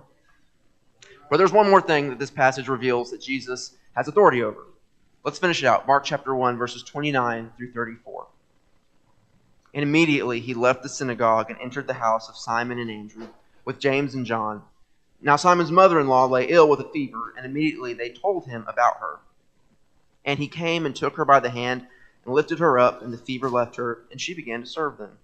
But 1.32 1.38
there's 1.38 1.54
one 1.54 1.70
more 1.70 1.82
thing 1.82 2.10
that 2.10 2.20
this 2.20 2.30
passage 2.30 2.68
reveals 2.68 3.10
that 3.12 3.22
Jesus 3.22 3.78
has 3.96 4.10
authority 4.10 4.44
over. 4.44 4.66
Let's 5.24 5.40
finish 5.40 5.64
it 5.64 5.66
out. 5.66 5.88
Mark 5.88 6.04
chapter 6.04 6.36
1, 6.36 6.58
verses 6.58 6.84
29 6.84 7.54
through 7.56 7.72
34. 7.72 8.28
And 9.74 9.82
immediately 9.82 10.42
he 10.42 10.54
left 10.54 10.84
the 10.84 10.90
synagogue 10.90 11.50
and 11.50 11.58
entered 11.62 11.88
the 11.88 11.94
house 11.94 12.28
of 12.28 12.36
Simon 12.36 12.80
and 12.80 12.92
Andrew 12.92 13.28
with 13.64 13.80
James 13.80 14.14
and 14.14 14.26
John. 14.26 14.64
Now 15.22 15.38
Simon's 15.38 15.72
mother 15.72 16.02
in 16.02 16.10
law 16.10 16.26
lay 16.26 16.50
ill 16.50 16.68
with 16.68 16.82
a 16.82 16.92
fever, 16.92 17.34
and 17.38 17.46
immediately 17.46 17.94
they 17.94 18.10
told 18.10 18.48
him 18.48 18.66
about 18.68 18.98
her. 18.98 19.20
And 20.26 20.38
he 20.38 20.50
came 20.50 20.86
and 20.86 20.94
took 20.94 21.16
her 21.16 21.24
by 21.24 21.40
the 21.40 21.50
hand 21.50 21.88
and 22.26 22.34
lifted 22.34 22.60
her 22.60 22.78
up, 22.78 23.02
and 23.02 23.14
the 23.14 23.18
fever 23.18 23.50
left 23.50 23.78
her, 23.78 24.04
and 24.12 24.20
she 24.20 24.34
began 24.34 24.64
to 24.64 24.68
serve 24.68 24.98
them. 24.98 25.18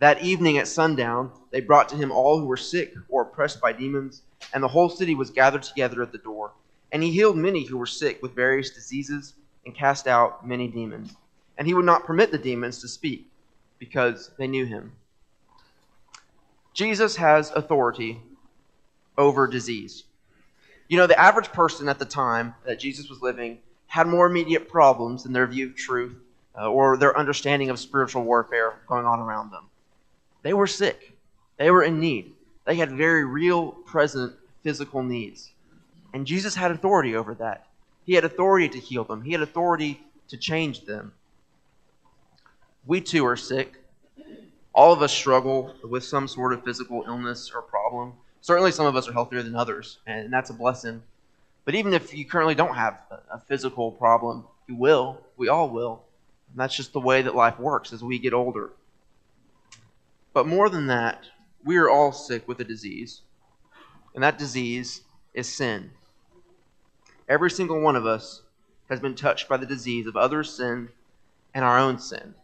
That 0.00 0.22
evening 0.22 0.56
at 0.56 0.66
sundown, 0.66 1.30
they 1.50 1.60
brought 1.60 1.88
to 1.90 1.96
him 1.96 2.10
all 2.10 2.40
who 2.40 2.46
were 2.46 2.56
sick 2.56 2.94
or 3.10 3.22
oppressed 3.22 3.60
by 3.60 3.72
demons, 3.72 4.22
and 4.54 4.62
the 4.62 4.68
whole 4.68 4.88
city 4.88 5.14
was 5.14 5.30
gathered 5.30 5.62
together 5.62 6.02
at 6.02 6.10
the 6.10 6.18
door. 6.18 6.52
And 6.90 7.02
he 7.02 7.12
healed 7.12 7.36
many 7.36 7.64
who 7.64 7.76
were 7.76 7.86
sick 7.86 8.22
with 8.22 8.34
various 8.34 8.70
diseases, 8.70 9.34
and 9.66 9.74
cast 9.74 10.06
out 10.06 10.46
many 10.46 10.68
demons. 10.68 11.14
And 11.58 11.66
he 11.66 11.74
would 11.74 11.84
not 11.84 12.04
permit 12.04 12.30
the 12.32 12.38
demons 12.38 12.80
to 12.80 12.88
speak 12.88 13.30
because 13.78 14.30
they 14.38 14.46
knew 14.46 14.64
him. 14.64 14.92
Jesus 16.72 17.16
has 17.16 17.50
authority 17.50 18.22
over 19.18 19.46
disease. 19.46 20.04
You 20.88 20.96
know, 20.96 21.06
the 21.06 21.20
average 21.20 21.52
person 21.52 21.88
at 21.88 21.98
the 21.98 22.04
time 22.06 22.54
that 22.64 22.80
Jesus 22.80 23.10
was 23.10 23.20
living 23.20 23.58
had 23.86 24.06
more 24.06 24.26
immediate 24.26 24.68
problems 24.68 25.26
in 25.26 25.32
their 25.32 25.46
view 25.46 25.68
of 25.68 25.76
truth 25.76 26.16
uh, 26.58 26.70
or 26.70 26.96
their 26.96 27.16
understanding 27.18 27.68
of 27.68 27.78
spiritual 27.78 28.24
warfare 28.24 28.80
going 28.88 29.04
on 29.04 29.20
around 29.20 29.50
them. 29.50 29.69
They 30.42 30.54
were 30.54 30.66
sick, 30.66 31.16
they 31.56 31.70
were 31.70 31.82
in 31.82 32.00
need, 32.00 32.32
they 32.64 32.76
had 32.76 32.92
very 32.92 33.24
real, 33.24 33.72
present 33.72 34.32
physical 34.62 35.02
needs. 35.02 35.52
And 36.12 36.26
Jesus 36.26 36.54
had 36.54 36.70
authority 36.70 37.14
over 37.14 37.34
that. 37.34 37.66
He 38.04 38.14
had 38.14 38.24
authority 38.24 38.68
to 38.68 38.78
heal 38.78 39.04
them, 39.04 39.22
He 39.22 39.32
had 39.32 39.42
authority 39.42 40.00
to 40.28 40.36
change 40.36 40.84
them. 40.84 41.12
We 42.86 43.00
too 43.00 43.26
are 43.26 43.36
sick. 43.36 43.76
All 44.72 44.92
of 44.92 45.02
us 45.02 45.12
struggle 45.12 45.74
with 45.84 46.04
some 46.04 46.28
sort 46.28 46.52
of 46.52 46.64
physical 46.64 47.04
illness 47.06 47.50
or 47.54 47.60
problem. 47.60 48.14
Certainly, 48.40 48.72
some 48.72 48.86
of 48.86 48.96
us 48.96 49.08
are 49.08 49.12
healthier 49.12 49.42
than 49.42 49.54
others, 49.54 49.98
and 50.06 50.32
that's 50.32 50.50
a 50.50 50.54
blessing. 50.54 51.02
But 51.64 51.74
even 51.74 51.92
if 51.92 52.14
you 52.14 52.24
currently 52.24 52.54
don't 52.54 52.74
have 52.74 53.00
a 53.30 53.38
physical 53.38 53.92
problem, 53.92 54.44
you 54.66 54.76
will. 54.76 55.20
We 55.36 55.48
all 55.48 55.68
will. 55.68 56.04
And 56.50 56.60
that's 56.60 56.74
just 56.74 56.92
the 56.92 57.00
way 57.00 57.22
that 57.22 57.34
life 57.34 57.58
works 57.58 57.92
as 57.92 58.02
we 58.02 58.18
get 58.18 58.32
older. 58.32 58.70
But 60.32 60.46
more 60.46 60.68
than 60.68 60.86
that, 60.86 61.24
we 61.64 61.76
are 61.76 61.90
all 61.90 62.12
sick 62.12 62.46
with 62.46 62.60
a 62.60 62.64
disease, 62.64 63.22
and 64.14 64.22
that 64.22 64.38
disease 64.38 65.02
is 65.34 65.48
sin. 65.48 65.90
Every 67.28 67.50
single 67.50 67.80
one 67.80 67.96
of 67.96 68.06
us 68.06 68.42
has 68.88 69.00
been 69.00 69.14
touched 69.14 69.48
by 69.48 69.56
the 69.56 69.66
disease 69.66 70.06
of 70.06 70.16
others' 70.16 70.52
sin 70.56 70.90
and 71.54 71.64
our 71.64 71.78
own 71.78 71.98
sin. 71.98 72.34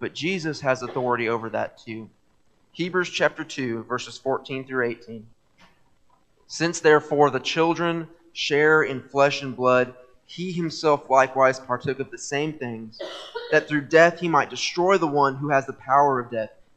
But 0.00 0.14
Jesus 0.14 0.60
has 0.60 0.82
authority 0.82 1.28
over 1.28 1.50
that 1.50 1.78
too. 1.78 2.08
Hebrews 2.72 3.10
chapter 3.10 3.44
2, 3.44 3.84
verses 3.84 4.16
14 4.18 4.64
through 4.64 4.86
18. 4.86 5.26
Since 6.46 6.80
therefore 6.80 7.30
the 7.30 7.40
children 7.40 8.08
share 8.32 8.82
in 8.82 9.02
flesh 9.02 9.42
and 9.42 9.56
blood, 9.56 9.94
he 10.26 10.52
himself 10.52 11.10
likewise 11.10 11.58
partook 11.58 11.98
of 11.98 12.10
the 12.10 12.18
same 12.18 12.52
things, 12.52 13.00
that 13.50 13.66
through 13.66 13.82
death 13.82 14.20
he 14.20 14.28
might 14.28 14.50
destroy 14.50 14.96
the 14.96 15.06
one 15.06 15.36
who 15.36 15.48
has 15.48 15.66
the 15.66 15.72
power 15.72 16.20
of 16.20 16.30
death, 16.30 16.50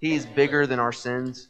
he 0.00 0.14
is 0.14 0.26
bigger 0.26 0.66
than 0.66 0.78
our 0.78 0.92
sins. 0.92 1.48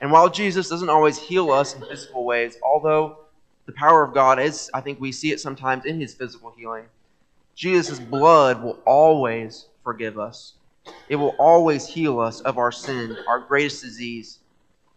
And 0.00 0.10
while 0.10 0.28
Jesus 0.28 0.68
doesn't 0.68 0.88
always 0.88 1.18
heal 1.18 1.50
us 1.50 1.74
in 1.74 1.82
physical 1.82 2.24
ways, 2.24 2.56
although 2.62 3.18
the 3.66 3.72
power 3.72 4.02
of 4.02 4.14
God 4.14 4.40
is, 4.40 4.70
I 4.74 4.80
think 4.80 5.00
we 5.00 5.12
see 5.12 5.32
it 5.32 5.40
sometimes 5.40 5.84
in 5.84 6.00
his 6.00 6.14
physical 6.14 6.52
healing 6.56 6.86
Jesus' 7.54 8.00
blood 8.00 8.62
will 8.62 8.78
always 8.84 9.66
forgive 9.84 10.18
us. 10.18 10.54
It 11.08 11.16
will 11.16 11.34
always 11.38 11.86
heal 11.86 12.18
us 12.18 12.40
of 12.40 12.58
our 12.58 12.72
sin, 12.72 13.16
our 13.28 13.38
greatest 13.38 13.82
disease, 13.82 14.38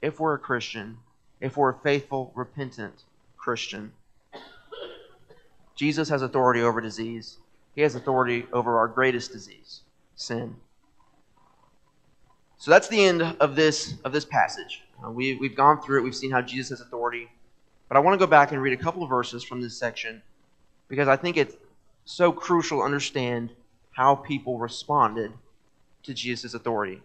if 0.01 0.19
we're 0.19 0.35
a 0.35 0.39
Christian, 0.39 0.97
if 1.41 1.57
we're 1.57 1.71
a 1.71 1.79
faithful, 1.79 2.31
repentant 2.33 3.03
Christian. 3.37 3.91
Jesus 5.75 6.09
has 6.09 6.21
authority 6.21 6.61
over 6.61 6.79
disease. 6.79 7.37
He 7.75 7.81
has 7.81 7.95
authority 7.95 8.47
over 8.53 8.77
our 8.79 8.87
greatest 8.87 9.31
disease, 9.31 9.81
sin. 10.15 10.55
So 12.57 12.71
that's 12.71 12.87
the 12.87 13.03
end 13.03 13.21
of 13.21 13.55
this 13.55 13.95
of 14.03 14.11
this 14.11 14.25
passage. 14.25 14.83
Uh, 15.03 15.11
we, 15.11 15.35
we've 15.35 15.55
gone 15.55 15.81
through 15.81 15.99
it. 15.99 16.03
We've 16.03 16.15
seen 16.15 16.31
how 16.31 16.41
Jesus 16.41 16.69
has 16.69 16.81
authority. 16.81 17.29
But 17.87 17.97
I 17.97 17.99
want 17.99 18.19
to 18.19 18.25
go 18.25 18.29
back 18.29 18.51
and 18.51 18.61
read 18.61 18.73
a 18.73 18.81
couple 18.81 19.03
of 19.03 19.09
verses 19.09 19.43
from 19.43 19.61
this 19.61 19.77
section 19.77 20.21
because 20.87 21.07
I 21.07 21.15
think 21.15 21.37
it's 21.37 21.55
so 22.05 22.31
crucial 22.31 22.79
to 22.79 22.83
understand 22.83 23.51
how 23.91 24.15
people 24.15 24.57
responded 24.57 25.31
to 26.03 26.13
Jesus' 26.13 26.53
authority. 26.53 27.01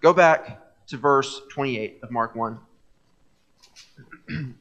Go 0.00 0.12
back 0.12 0.60
to 0.88 0.96
verse 0.96 1.40
28 1.50 2.00
of 2.02 2.10
Mark 2.10 2.34
1. 2.34 2.58
and 4.28 4.54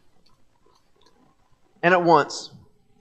at 1.84 2.04
once, 2.04 2.52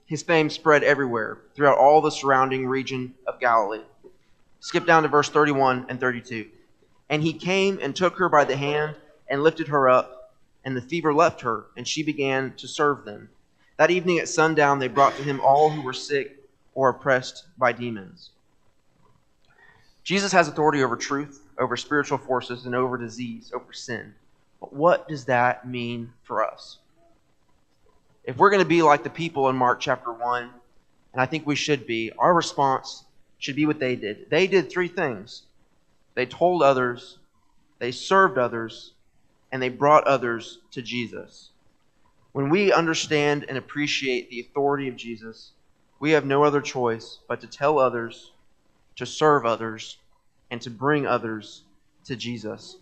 his 0.05 0.23
fame 0.23 0.49
spread 0.49 0.83
everywhere, 0.83 1.39
throughout 1.55 1.77
all 1.77 2.01
the 2.01 2.09
surrounding 2.09 2.65
region 2.67 3.13
of 3.27 3.39
Galilee. 3.39 3.81
Skip 4.59 4.85
down 4.85 5.03
to 5.03 5.09
verse 5.09 5.29
31 5.29 5.85
and 5.89 5.99
32. 5.99 6.47
And 7.09 7.23
he 7.23 7.33
came 7.33 7.79
and 7.81 7.95
took 7.95 8.17
her 8.17 8.29
by 8.29 8.43
the 8.43 8.57
hand 8.57 8.95
and 9.27 9.43
lifted 9.43 9.67
her 9.69 9.89
up, 9.89 10.33
and 10.63 10.75
the 10.75 10.81
fever 10.81 11.13
left 11.13 11.41
her, 11.41 11.65
and 11.75 11.87
she 11.87 12.03
began 12.03 12.53
to 12.55 12.67
serve 12.67 13.05
them. 13.05 13.29
That 13.77 13.91
evening 13.91 14.19
at 14.19 14.27
sundown, 14.27 14.79
they 14.79 14.87
brought 14.87 15.15
to 15.17 15.23
him 15.23 15.39
all 15.39 15.69
who 15.69 15.81
were 15.81 15.93
sick 15.93 16.43
or 16.73 16.89
oppressed 16.89 17.45
by 17.57 17.71
demons. 17.71 18.31
Jesus 20.03 20.31
has 20.31 20.47
authority 20.47 20.83
over 20.83 20.95
truth, 20.95 21.41
over 21.57 21.75
spiritual 21.75 22.17
forces, 22.17 22.65
and 22.65 22.73
over 22.73 22.97
disease, 22.97 23.51
over 23.53 23.73
sin. 23.73 24.13
But 24.59 24.73
what 24.73 25.07
does 25.07 25.25
that 25.25 25.67
mean 25.67 26.13
for 26.23 26.45
us? 26.45 26.77
If 28.23 28.37
we're 28.37 28.49
going 28.49 28.63
to 28.63 28.67
be 28.67 28.81
like 28.81 29.03
the 29.03 29.09
people 29.09 29.49
in 29.49 29.55
Mark 29.55 29.79
chapter 29.79 30.11
1, 30.11 30.49
and 31.13 31.21
I 31.21 31.25
think 31.25 31.45
we 31.45 31.55
should 31.55 31.87
be, 31.87 32.11
our 32.17 32.33
response 32.33 33.05
should 33.37 33.55
be 33.55 33.65
what 33.65 33.79
they 33.79 33.95
did. 33.95 34.29
They 34.29 34.47
did 34.47 34.69
three 34.69 34.87
things 34.87 35.43
they 36.17 36.25
told 36.25 36.63
others, 36.63 37.19
they 37.77 37.91
served 37.91 38.39
others, 38.39 38.93
and 39.51 39.61
they 39.61 39.69
brought 39.69 40.07
others 40.07 40.57
to 40.71 40.81
Jesus. 40.81 41.51
When 42.31 42.49
we 42.49 42.73
understand 42.73 43.45
and 43.47 43.55
appreciate 43.55 44.31
the 44.31 44.39
authority 44.39 44.87
of 44.87 44.95
Jesus, 44.95 45.51
we 45.99 46.09
have 46.13 46.25
no 46.25 46.43
other 46.43 46.59
choice 46.59 47.19
but 47.27 47.39
to 47.41 47.47
tell 47.47 47.77
others, 47.77 48.31
to 48.95 49.05
serve 49.05 49.45
others, 49.45 49.99
and 50.49 50.59
to 50.63 50.71
bring 50.71 51.05
others 51.05 51.61
to 52.05 52.15
Jesus. 52.15 52.77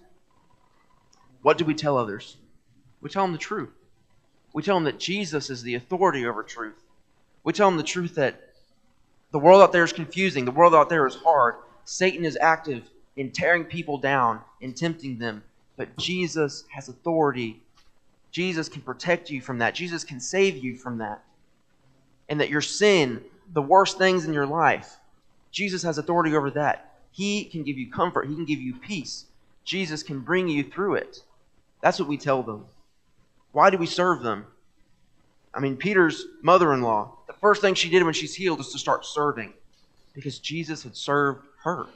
What 1.41 1.58
do 1.58 1.65
we 1.65 1.74
tell 1.74 1.98
others? 1.98 2.38
We 3.02 3.10
tell 3.10 3.26
them 3.26 3.34
the 3.34 3.38
truth. 3.38 3.74
We 4.54 4.63
tell 4.63 4.78
them 4.78 4.86
that 4.86 4.98
Jesus 4.98 5.50
is 5.50 5.62
the 5.62 5.76
authority 5.76 6.26
over 6.26 6.41
truth. 6.41 6.82
We 7.43 7.52
tell 7.52 7.67
them 7.69 7.76
the 7.76 7.84
truth 7.84 8.15
that 8.15 8.54
the 9.32 9.39
world 9.39 9.62
out 9.62 9.74
there 9.74 9.84
is 9.84 9.91
confusing, 9.91 10.45
the 10.45 10.52
world 10.52 10.74
out 10.74 10.88
there 10.88 11.06
is 11.06 11.15
hard. 11.15 11.56
Satan 11.84 12.24
is 12.24 12.38
active 12.39 12.89
in 13.15 13.32
tearing 13.32 13.65
people 13.65 13.97
down, 13.97 14.41
in 14.62 14.73
tempting 14.73 15.17
them. 15.17 15.43
But 15.78 15.97
Jesus 15.97 16.65
has 16.71 16.89
authority. 16.89 17.62
Jesus 18.32 18.69
can 18.69 18.82
protect 18.82 19.30
you 19.30 19.41
from 19.41 19.60
that. 19.60 19.75
Jesus 19.75 20.04
can 20.04 20.19
save 20.19 20.63
you 20.63 20.75
from 20.75 20.97
that. 20.99 21.23
And 22.30 22.39
that 22.39 22.49
your 22.49 22.62
sin, 22.62 23.23
the 23.54 23.62
worst 23.62 23.97
things 23.97 24.25
in 24.25 24.34
your 24.34 24.47
life, 24.47 24.97
Jesus 25.51 25.84
has 25.84 25.97
authority 25.97 26.36
over 26.36 26.51
that. 26.51 26.95
He 27.12 27.45
can 27.45 27.63
give 27.63 27.78
you 27.78 27.89
comfort, 27.89 28.28
He 28.28 28.36
can 28.36 28.45
give 28.45 28.60
you 28.60 28.73
peace. 28.75 29.25
Jesus 29.63 30.04
can 30.04 30.19
bring 30.19 30.47
you 30.47 30.63
through 30.63 30.95
it. 30.95 31.23
That's 31.82 31.99
what 31.99 32.10
we 32.10 32.17
tell 32.17 32.43
them. 32.43 32.65
Why 33.51 33.69
do 33.69 33.78
we 33.78 33.86
serve 33.86 34.21
them? 34.21 34.45
I 35.54 35.60
mean, 35.62 35.78
Peter's 35.78 36.25
mother 36.41 36.73
in 36.73 36.82
law, 36.82 37.17
the 37.28 37.34
first 37.34 37.62
thing 37.62 37.73
she 37.73 37.89
did 37.89 38.04
when 38.04 38.13
she's 38.13 38.36
healed 38.36 38.60
is 38.60 38.73
to 38.73 38.80
start 38.80 39.06
serving 39.06 39.54
because 40.13 40.39
Jesus 40.39 40.84
had 40.84 40.95
served 40.95 41.45
her. 41.63 41.88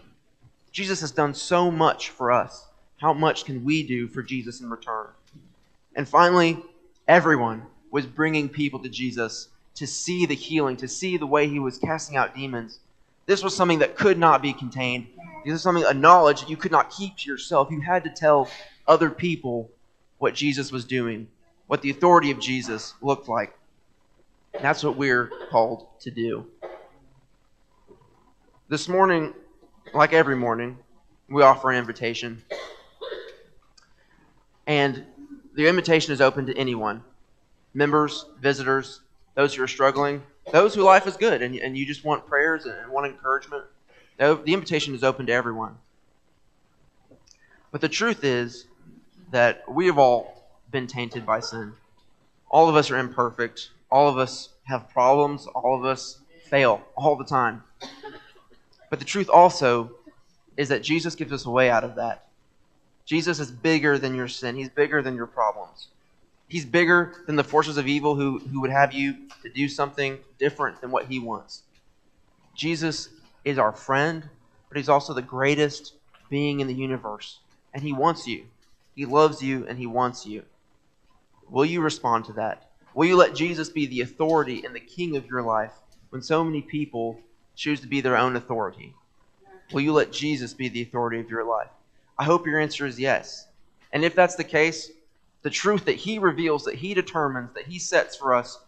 Jesus 0.71 1.01
has 1.01 1.11
done 1.11 1.33
so 1.33 1.71
much 1.71 2.09
for 2.09 2.31
us. 2.31 2.67
How 2.97 3.13
much 3.13 3.45
can 3.45 3.63
we 3.63 3.83
do 3.83 4.07
for 4.07 4.21
Jesus 4.21 4.61
in 4.61 4.69
return? 4.69 5.07
And 5.95 6.07
finally, 6.07 6.61
everyone 7.07 7.63
was 7.91 8.05
bringing 8.05 8.49
people 8.49 8.79
to 8.79 8.89
Jesus 8.89 9.49
to 9.75 9.87
see 9.87 10.25
the 10.25 10.35
healing, 10.35 10.77
to 10.77 10.87
see 10.87 11.17
the 11.17 11.25
way 11.25 11.47
he 11.47 11.59
was 11.59 11.77
casting 11.77 12.17
out 12.17 12.35
demons. 12.35 12.79
This 13.25 13.43
was 13.43 13.55
something 13.55 13.79
that 13.79 13.95
could 13.95 14.17
not 14.17 14.41
be 14.41 14.53
contained. 14.53 15.07
This 15.45 15.53
is 15.53 15.61
something, 15.61 15.85
a 15.85 15.93
knowledge 15.93 16.41
that 16.41 16.49
you 16.49 16.57
could 16.57 16.71
not 16.71 16.89
keep 16.91 17.17
to 17.17 17.29
yourself. 17.29 17.71
You 17.71 17.81
had 17.81 18.03
to 18.03 18.09
tell 18.09 18.49
other 18.87 19.09
people 19.09 19.69
what 20.17 20.33
Jesus 20.33 20.71
was 20.71 20.83
doing, 20.85 21.27
what 21.67 21.81
the 21.81 21.91
authority 21.91 22.31
of 22.31 22.39
Jesus 22.39 22.93
looked 23.01 23.29
like. 23.29 23.57
And 24.53 24.63
that's 24.63 24.83
what 24.83 24.97
we're 24.97 25.31
called 25.49 25.87
to 26.01 26.11
do. 26.11 26.45
This 28.67 28.89
morning, 28.89 29.33
like 29.93 30.13
every 30.13 30.35
morning, 30.35 30.77
we 31.27 31.41
offer 31.41 31.71
an 31.71 31.77
invitation. 31.77 32.43
And 34.67 35.05
the 35.55 35.67
invitation 35.67 36.13
is 36.13 36.21
open 36.21 36.45
to 36.47 36.57
anyone 36.57 37.03
members, 37.73 38.25
visitors, 38.39 39.01
those 39.35 39.53
who 39.53 39.63
are 39.63 39.67
struggling, 39.67 40.23
those 40.51 40.73
who 40.73 40.81
life 40.81 41.05
is 41.05 41.15
good 41.15 41.41
and, 41.41 41.55
and 41.55 41.77
you 41.77 41.85
just 41.85 42.03
want 42.03 42.25
prayers 42.25 42.65
and 42.65 42.91
want 42.91 43.05
encouragement. 43.05 43.63
The 44.17 44.41
invitation 44.47 44.95
is 44.95 45.03
open 45.03 45.27
to 45.27 45.31
everyone. 45.31 45.77
But 47.71 47.81
the 47.81 47.89
truth 47.89 48.23
is 48.23 48.65
that 49.31 49.63
we 49.69 49.85
have 49.85 49.97
all 49.97 50.49
been 50.71 50.87
tainted 50.87 51.25
by 51.25 51.39
sin. 51.39 51.73
All 52.49 52.67
of 52.67 52.75
us 52.75 52.89
are 52.89 52.97
imperfect. 52.97 53.69
All 53.91 54.09
of 54.09 54.17
us 54.17 54.49
have 54.63 54.89
problems. 54.89 55.45
All 55.47 55.77
of 55.77 55.85
us 55.85 56.19
fail 56.45 56.81
all 56.95 57.15
the 57.15 57.25
time. 57.25 57.63
But 58.89 58.99
the 58.99 59.05
truth 59.05 59.29
also 59.29 59.91
is 60.57 60.69
that 60.69 60.83
Jesus 60.83 61.15
gives 61.15 61.31
us 61.31 61.45
a 61.45 61.49
way 61.49 61.69
out 61.69 61.83
of 61.83 61.95
that. 61.95 62.27
Jesus 63.05 63.39
is 63.39 63.51
bigger 63.51 63.97
than 63.97 64.15
your 64.15 64.27
sin, 64.27 64.55
He's 64.55 64.69
bigger 64.69 65.01
than 65.01 65.15
your 65.15 65.27
problems. 65.27 65.87
He's 66.47 66.65
bigger 66.65 67.13
than 67.27 67.35
the 67.35 67.43
forces 67.43 67.77
of 67.77 67.87
evil 67.87 68.15
who, 68.15 68.39
who 68.39 68.61
would 68.61 68.71
have 68.71 68.91
you 68.91 69.15
to 69.43 69.49
do 69.49 69.69
something 69.69 70.17
different 70.39 70.81
than 70.81 70.91
what 70.91 71.05
He 71.05 71.19
wants. 71.19 71.61
Jesus 72.55 73.09
is 73.45 73.59
our 73.59 73.71
friend, 73.71 74.27
but 74.67 74.77
He's 74.77 74.89
also 74.89 75.13
the 75.13 75.21
greatest 75.21 75.93
being 76.29 76.59
in 76.59 76.67
the 76.67 76.73
universe. 76.73 77.39
And 77.73 77.83
He 77.83 77.93
wants 77.93 78.27
you. 78.27 78.45
He 78.95 79.05
loves 79.05 79.41
you 79.41 79.65
and 79.67 79.77
He 79.77 79.85
wants 79.85 80.25
you. 80.25 80.43
Will 81.49 81.65
you 81.65 81.81
respond 81.81 82.25
to 82.25 82.33
that? 82.33 82.69
Will 82.93 83.07
you 83.07 83.15
let 83.15 83.35
Jesus 83.35 83.69
be 83.69 83.85
the 83.85 84.01
authority 84.01 84.63
and 84.65 84.75
the 84.75 84.79
king 84.79 85.15
of 85.15 85.27
your 85.27 85.41
life 85.41 85.73
when 86.09 86.21
so 86.21 86.43
many 86.43 86.61
people 86.61 87.19
choose 87.59 87.81
to 87.81 87.87
be 87.87 87.99
their 87.99 88.17
own 88.17 88.37
authority? 88.37 88.95
Will 89.73 89.81
you 89.81 89.91
let 89.91 90.13
Jesus 90.13 90.53
be 90.53 90.69
the 90.69 90.81
authority 90.81 91.19
of 91.19 91.29
your 91.29 91.43
life? 91.43 91.69
I 92.17 92.23
hope 92.23 92.47
your 92.47 92.59
answer 92.59 92.85
is 92.85 92.97
yes. 92.97 93.47
And 93.91 94.05
if 94.05 94.15
that's 94.15 94.35
the 94.35 94.45
case, 94.45 94.91
the 95.41 95.49
truth 95.49 95.83
that 95.85 95.97
He 95.97 96.19
reveals, 96.19 96.63
that 96.63 96.75
He 96.75 96.93
determines, 96.93 97.53
that 97.55 97.67
He 97.67 97.77
sets 97.77 98.15
for 98.15 98.33
us 98.33 98.59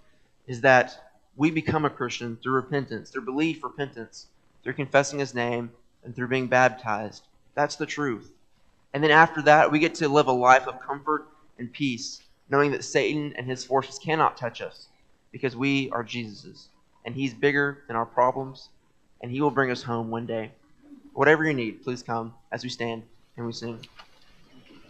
is 0.45 0.59
that 0.61 1.13
we 1.37 1.51
become 1.51 1.85
a 1.85 1.89
Christian 1.89 2.37
through 2.43 2.55
repentance, 2.55 3.09
through 3.09 3.23
belief, 3.23 3.63
repentance, 3.63 4.27
through 4.61 4.73
confessing 4.73 5.19
His 5.19 5.33
name, 5.33 5.71
and 6.03 6.13
through 6.13 6.27
being 6.27 6.47
baptized. 6.47 7.23
That's 7.55 7.77
the 7.77 7.85
truth. 7.85 8.33
And 8.93 9.01
then 9.01 9.11
after 9.11 9.41
that, 9.43 9.71
we 9.71 9.79
get 9.79 9.95
to 9.95 10.09
live 10.09 10.27
a 10.27 10.33
life 10.33 10.67
of 10.67 10.81
comfort 10.81 11.29
and 11.57 11.71
peace, 11.71 12.21
knowing 12.49 12.71
that 12.71 12.83
Satan 12.83 13.33
and 13.37 13.47
his 13.47 13.63
forces 13.63 13.97
cannot 13.97 14.35
touch 14.35 14.61
us 14.61 14.89
because 15.31 15.55
we 15.55 15.89
are 15.91 16.03
Jesus's. 16.03 16.67
And 17.05 17.15
He's 17.15 17.33
bigger 17.33 17.83
than 17.87 17.95
our 17.95 18.05
problems, 18.05 18.69
and 19.21 19.31
He 19.31 19.41
will 19.41 19.51
bring 19.51 19.71
us 19.71 19.83
home 19.83 20.09
one 20.09 20.25
day. 20.25 20.51
Whatever 21.13 21.45
you 21.45 21.53
need, 21.53 21.83
please 21.83 22.03
come 22.03 22.33
as 22.51 22.63
we 22.63 22.69
stand 22.69 23.03
and 23.37 23.45
we 23.45 23.53
sing. 23.53 23.79